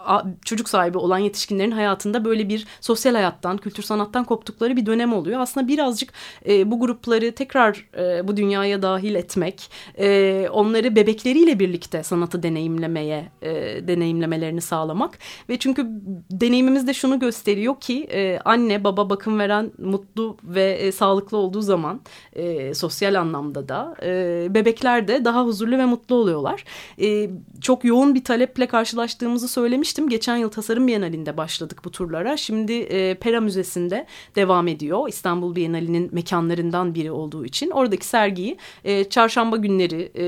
a, 0.05 0.23
çocuk 0.45 0.69
sahibi 0.69 0.97
olan 0.97 1.17
yetişkinlerin 1.17 1.71
hayatında 1.71 2.25
böyle 2.25 2.49
bir 2.49 2.67
sosyal 2.81 3.13
hayattan, 3.13 3.57
kültür 3.57 3.83
sanattan 3.83 4.23
koptukları 4.23 4.77
bir 4.77 4.85
dönem 4.85 5.13
oluyor. 5.13 5.39
Aslında 5.39 5.67
birazcık 5.67 6.13
e, 6.47 6.71
bu 6.71 6.79
grupları 6.79 7.31
tekrar 7.35 7.85
e, 7.97 8.27
bu 8.27 8.37
dünyaya 8.37 8.81
dahil 8.81 9.15
etmek, 9.15 9.71
e, 9.99 10.47
onları 10.51 10.95
bebekleriyle 11.25 11.59
birlikte 11.59 12.03
sanatı 12.03 12.43
deneyimlemeye, 12.43 13.31
e, 13.41 13.51
deneyimlemelerini 13.87 14.61
sağlamak 14.61 15.17
ve 15.49 15.59
çünkü 15.59 15.87
deneyimimiz 16.31 16.87
de 16.87 16.93
şunu 16.93 17.19
gösteriyor 17.19 17.79
ki 17.79 18.07
e, 18.11 18.39
anne 18.45 18.83
baba 18.83 19.09
bakım 19.09 19.39
veren 19.39 19.71
mutlu 19.77 20.37
ve 20.43 20.71
e, 20.71 20.91
sağlıklı 20.91 21.37
olduğu 21.37 21.61
zaman 21.61 22.01
e, 22.33 22.73
sosyal 22.73 23.15
anlamda 23.15 23.69
da 23.69 23.95
e, 24.03 24.47
bebekler 24.49 25.07
de 25.07 25.25
daha 25.25 25.45
huzurlu 25.45 25.77
ve 25.77 25.85
mutlu 25.85 26.15
oluyorlar. 26.15 26.63
E, 27.01 27.29
çok 27.61 27.85
yoğun 27.85 28.15
bir 28.15 28.23
taleple 28.23 28.67
karşılaştığımızı 28.67 29.47
söylemiştim. 29.47 30.09
Geçen 30.09 30.37
yıl 30.37 30.49
Tasarım 30.49 30.87
Bienalinde 30.87 31.37
başladık 31.37 31.81
bu 31.85 31.91
turlara. 31.91 32.37
Şimdi 32.37 32.73
e, 32.73 33.15
Pera 33.15 33.41
Müzesi'nde 33.41 34.05
devam 34.35 34.67
ediyor. 34.67 35.09
İstanbul 35.09 35.55
Bienali'nin 35.55 36.09
mekanlarından 36.11 36.95
biri 36.95 37.11
olduğu 37.11 37.45
için. 37.45 37.69
Oradaki 37.69 38.05
sergiyi 38.05 38.57
e, 38.83 39.03
çarşamba 39.03 39.57
günleri 39.57 40.11
e, 40.17 40.25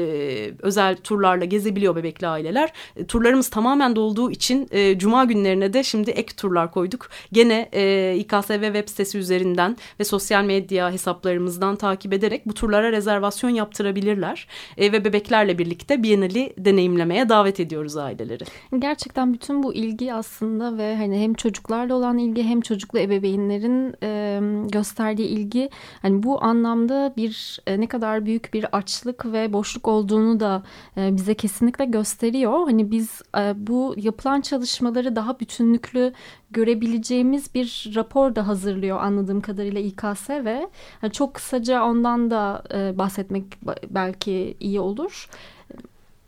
özel 0.62 0.87
turlarla 0.95 1.45
gezebiliyor 1.45 1.95
bebekli 1.95 2.28
aileler. 2.28 2.73
E, 2.95 3.06
turlarımız 3.06 3.50
tamamen 3.50 3.95
dolduğu 3.95 4.32
için 4.32 4.67
e, 4.71 4.97
cuma 4.97 5.26
günlerine 5.26 5.73
de 5.73 5.84
şimdi 5.84 6.12
ek 6.12 6.36
turlar 6.36 6.71
koyduk. 6.71 7.10
Gene 7.32 7.69
e, 7.73 8.15
İKSV 8.17 8.63
web 8.63 8.89
sitesi 8.89 9.17
üzerinden 9.17 9.78
ve 10.00 10.04
sosyal 10.04 10.43
medya 10.43 10.91
hesaplarımızdan 10.91 11.76
takip 11.76 12.13
ederek 12.13 12.45
bu 12.45 12.54
turlara 12.54 12.91
rezervasyon 12.91 13.50
yaptırabilirler. 13.50 14.47
E, 14.78 14.91
ve 14.91 15.06
bebeklerle 15.06 15.58
birlikte 15.58 16.04
Bienali 16.04 16.54
deneyimlemeye 16.58 17.30
davet 17.30 17.60
ediyoruz 17.60 17.97
aileleri. 17.97 18.43
Gerçekten 18.80 19.34
bütün 19.34 19.63
bu 19.63 19.73
ilgi 19.73 20.13
aslında 20.13 20.78
ve 20.78 20.95
hani 20.95 21.19
hem 21.19 21.34
çocuklarla 21.34 21.95
olan 21.95 22.17
ilgi 22.17 22.43
hem 22.43 22.62
çocuklu 22.62 23.00
ebeveynlerin 23.00 23.95
e, 24.04 24.39
gösterdiği 24.69 25.28
ilgi 25.28 25.69
hani 26.02 26.23
bu 26.23 26.43
anlamda 26.43 27.13
bir 27.17 27.60
e, 27.67 27.82
ne 27.82 27.88
kadar 27.88 28.26
büyük 28.26 28.54
bir 28.54 28.78
açlık 28.78 29.26
ve 29.26 29.54
boşluk 29.54 29.88
olduğunu 29.88 30.39
da 30.39 30.63
bize 30.97 31.34
kesinlikle 31.34 31.86
gösteriyor. 31.86 32.65
Hani 32.65 32.91
biz 32.91 33.21
e, 33.38 33.53
bu 33.67 33.95
yapılan 33.97 34.41
çalışmaları 34.41 35.15
daha 35.15 35.39
bütünlüklü 35.39 36.13
görebileceğimiz 36.51 37.53
bir 37.56 37.91
rapor 37.95 38.36
da 38.36 38.47
hazırlıyor 38.47 38.99
anladığım 38.99 39.41
kadarıyla 39.41 39.82
İKS 39.82 40.30
ve 40.30 40.69
yani 41.01 41.13
çok 41.13 41.34
kısaca 41.34 41.84
ondan 41.84 42.32
da 42.32 42.63
e, 42.73 42.97
bahsetmek 42.97 43.43
belki 43.89 44.58
iyi 44.60 44.80
olur. 44.80 45.30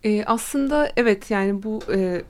E, 0.03 0.23
aslında 0.25 0.91
evet 0.95 1.31
yani 1.31 1.63
bu 1.63 1.79
e, 1.93 2.21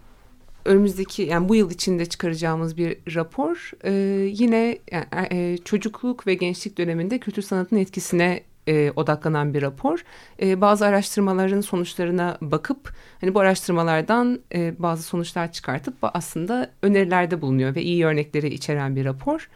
önümüzdeki 0.66 1.22
yani 1.22 1.50
bu 1.50 1.56
yıl 1.56 1.72
içinde 1.72 2.06
çıkaracağımız 2.06 2.78
bir 2.78 2.98
rapor 3.16 3.72
e, 3.84 3.92
yine 4.34 4.78
yani, 4.92 5.28
e, 5.32 5.58
çocukluk 5.58 6.28
ve 6.28 6.34
gençlik 6.34 6.78
döneminde 6.78 7.20
kültür 7.20 7.42
sanatın 7.42 7.78
etkisine 7.78 8.44
e, 8.70 8.92
odaklanan 8.96 9.54
bir 9.54 9.62
rapor. 9.62 10.04
E, 10.42 10.62
bazı 10.62 10.86
araştırmaların 10.86 11.62
sonuçlarına 11.62 12.38
bakıp 12.42 12.94
hani 13.22 13.36
bu 13.36 13.40
araştırmalardan 13.40 14.40
e, 14.54 14.74
bazı 14.80 15.04
sonuçlar 15.04 15.52
çıkartıp 15.52 15.94
aslında 16.02 16.72
önerilerde 16.82 17.42
bulunuyor 17.42 17.76
ve 17.76 17.82
iyi 17.82 18.06
örnekleri 18.06 18.48
içeren 18.48 18.96
bir 18.96 19.06
rapor. 19.06 19.50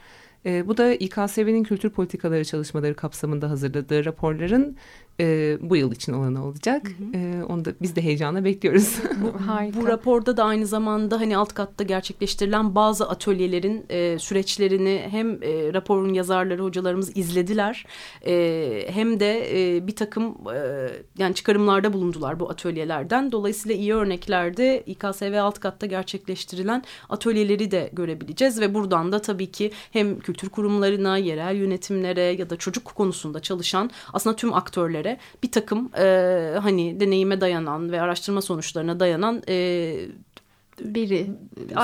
E, 0.46 0.68
bu 0.68 0.78
da 0.78 0.94
İKSV'nin 0.94 1.64
kültür 1.64 1.90
politikaları 1.90 2.46
çalışmaları 2.46 2.96
kapsamında 2.96 3.50
hazırladığı 3.50 4.06
raporların 4.06 4.78
e, 5.20 5.58
bu 5.62 5.76
yıl 5.76 5.92
için 5.92 6.14
olanı 6.14 6.46
olacak. 6.46 6.88
Hı 6.88 7.18
hı. 7.18 7.24
E, 7.24 7.44
onu 7.44 7.66
da 7.66 7.74
biz 7.82 7.96
de 7.96 8.02
heyecanla 8.02 8.46
bekliyoruz. 8.46 8.98
bu, 9.22 9.48
Harika. 9.48 9.82
bu 9.82 9.88
raporda 9.88 10.38
da 10.38 10.44
aynı 10.44 10.66
zamanda 10.68 11.20
hani 11.20 11.38
alt 11.38 11.54
katta 11.54 11.84
gerçekleştirilen 11.84 12.76
bazı 12.76 13.10
atölyelerin 13.10 13.86
e, 13.90 14.20
süreçlerini 14.20 15.08
hem 15.12 15.44
e, 15.44 15.74
raporun 15.74 16.14
yazarları 16.14 16.64
hocalarımız 16.64 17.18
izlediler 17.18 17.86
e, 18.26 18.86
hem 18.90 19.20
de 19.20 19.50
e, 19.76 19.88
bir 19.88 19.96
takım 19.96 20.38
e, 20.56 20.90
yani 21.18 21.36
çıkarımlarda 21.36 21.94
bulundular 21.94 22.40
bu 22.40 22.50
atölyelerden. 22.50 23.32
Dolayısıyla 23.32 23.78
iyi 23.78 23.94
örneklerde 23.94 24.84
İKSV 24.86 25.38
alt 25.40 25.60
katta 25.60 25.86
gerçekleştirilen 25.86 26.84
atölyeleri 27.10 27.72
de 27.72 27.90
görebileceğiz 27.94 28.62
ve 28.62 28.74
buradan 28.74 29.12
da 29.12 29.22
tabii 29.22 29.52
ki 29.52 29.72
hem 29.92 30.20
kültür 30.20 30.50
kurumlarına, 30.50 31.18
yerel 31.18 31.56
yönetimlere 31.56 32.22
ya 32.22 32.50
da 32.50 32.58
çocuk 32.58 32.86
konusunda 32.86 33.40
çalışan 33.40 33.90
aslında 34.14 34.36
tüm 34.36 34.54
aktörlere 34.54 35.03
göre 35.04 35.18
bir 35.44 35.52
takım 35.52 35.92
e, 35.98 36.56
hani 36.62 37.00
deneyime 37.00 37.42
dayanan 37.42 37.92
ve 37.92 38.02
araştırma 38.02 38.42
sonuçlarına 38.42 39.00
dayanan 39.00 39.42
e, 39.50 39.96
biri 40.80 41.32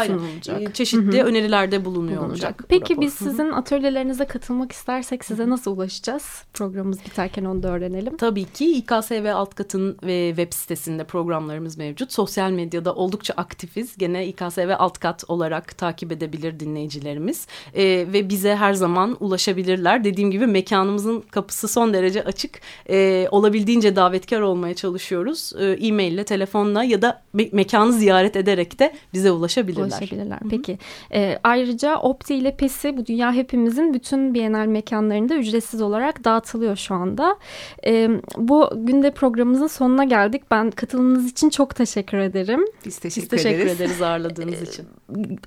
sunulacak. 0.07 0.61
E, 0.61 0.73
çeşitli 0.73 1.17
Hı 1.17 1.21
-hı. 1.21 1.23
önerilerde 1.23 1.85
bulunuyor 1.85 2.25
olacak. 2.25 2.63
Peki 2.69 3.01
biz 3.01 3.13
sizin 3.13 3.51
atölyelerinize 3.51 4.25
katılmak 4.25 4.71
istersek 4.71 5.25
size 5.25 5.49
nasıl 5.49 5.77
ulaşacağız? 5.77 6.43
Programımız 6.53 7.05
biterken 7.05 7.45
onu 7.45 7.63
da 7.63 7.67
öğrenelim. 7.67 8.17
Tabii 8.17 8.45
ki 8.45 8.71
İKSV 8.71 9.31
alt 9.33 9.55
katın 9.55 9.97
ve 10.03 10.29
web 10.29 10.53
sitesinde 10.53 11.03
programlarımız 11.03 11.77
mevcut. 11.77 12.11
Sosyal 12.11 12.51
medyada 12.51 12.95
oldukça 12.95 13.33
aktifiz. 13.33 13.97
Gene 13.97 14.27
İKSV 14.27 14.75
alt 14.77 14.99
kat 14.99 15.23
olarak 15.27 15.77
takip 15.77 16.11
edebilir 16.11 16.59
dinleyicilerimiz. 16.59 17.47
Ee, 17.73 17.83
ve 18.13 18.29
bize 18.29 18.55
her 18.55 18.73
zaman 18.73 19.17
ulaşabilirler. 19.19 20.03
Dediğim 20.03 20.31
gibi 20.31 20.47
mekanımızın 20.47 21.21
kapısı 21.21 21.67
son 21.67 21.93
derece 21.93 22.23
açık. 22.23 22.61
Ee, 22.89 23.27
olabildiğince 23.31 23.95
davetkar 23.95 24.41
olmaya 24.41 24.73
çalışıyoruz. 24.73 25.53
Ee, 25.59 25.65
E-mail 25.65 26.13
ile, 26.13 26.23
telefonla 26.23 26.83
ya 26.83 27.01
da 27.01 27.21
me 27.33 27.49
mekanı 27.51 27.93
ziyaret 27.93 28.35
ederek 28.35 28.78
de 28.79 28.93
bize 29.13 29.31
ulaşabilirler. 29.31 29.87
Ulaşabilirler. 29.87 30.39
Peki. 30.49 30.77
E, 31.13 31.39
ayrıca 31.43 31.97
Opti 31.97 32.35
ile 32.35 32.55
PES'i 32.55 32.97
bu 32.97 33.05
dünya 33.05 33.33
hepimizin 33.33 33.93
bütün 33.93 34.33
Bienal 34.33 34.65
mekanlarında 34.65 35.35
ücretsiz 35.35 35.81
olarak 35.81 36.23
dağıtılıyor 36.23 36.75
şu 36.75 36.95
anda. 36.95 37.37
E, 37.85 38.09
bu 38.37 38.69
günde 38.75 39.11
programımızın 39.11 39.67
sonuna 39.67 40.03
geldik. 40.03 40.43
Ben 40.51 40.71
katılımınız 40.71 41.31
için 41.31 41.49
çok 41.49 41.75
teşekkür 41.75 42.17
ederim. 42.17 42.65
Biz 42.85 42.97
teşekkür, 42.99 43.21
Biz 43.21 43.29
teşekkür 43.29 43.59
ederiz. 43.59 43.81
ederiz 43.81 44.01
ağırladığınız 44.01 44.61
için. 44.61 44.85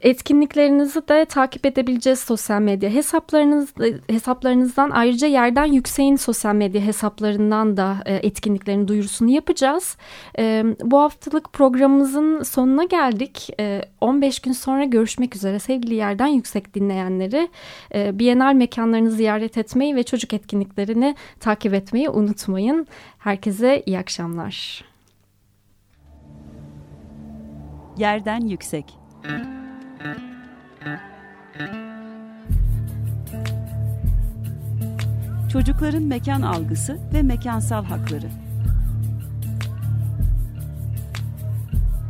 Etkinliklerinizi 0.01 1.09
de 1.09 1.25
takip 1.25 1.67
edebileceğiz 1.67 2.19
sosyal 2.19 2.61
medya 2.61 2.91
hesaplarınız 2.91 3.69
hesaplarınızdan 4.11 4.91
ayrıca 4.91 5.27
yerden 5.27 5.65
yükseğin 5.65 6.17
sosyal 6.17 6.55
medya 6.55 6.81
hesaplarından 6.81 7.77
da 7.77 7.97
e, 8.07 8.15
etkinliklerin 8.15 8.89
duyurusunu 8.89 9.31
yapacağız. 9.31 9.97
E, 10.39 10.65
bu 10.83 10.99
haftalık 10.99 11.53
programımızın 11.53 12.43
sonuna 12.43 12.85
geldik 12.85 13.22
geldik. 13.23 13.49
15 14.01 14.39
ee, 14.39 14.41
gün 14.45 14.53
sonra 14.53 14.85
görüşmek 14.85 15.37
üzere 15.37 15.59
sevgili 15.59 15.95
yerden 15.95 16.27
yüksek 16.27 16.75
dinleyenleri. 16.75 17.49
E, 17.95 18.19
Bienal 18.19 18.55
mekanlarını 18.55 19.11
ziyaret 19.11 19.59
etmeyi 19.59 19.97
ve 19.97 20.03
çocuk 20.03 20.33
etkinliklerini 20.33 21.17
takip 21.41 21.75
etmeyi 21.75 22.11
unutmayın. 22.11 22.87
Herkese 23.19 23.83
iyi 23.87 23.99
akşamlar. 23.99 24.85
Yerden 27.99 28.41
yüksek. 28.41 28.85
Çocukların 35.53 36.03
mekan 36.03 36.43
algısı 36.43 36.99
ve 37.15 37.23
mekansal 37.23 37.85
hakları. 37.85 38.52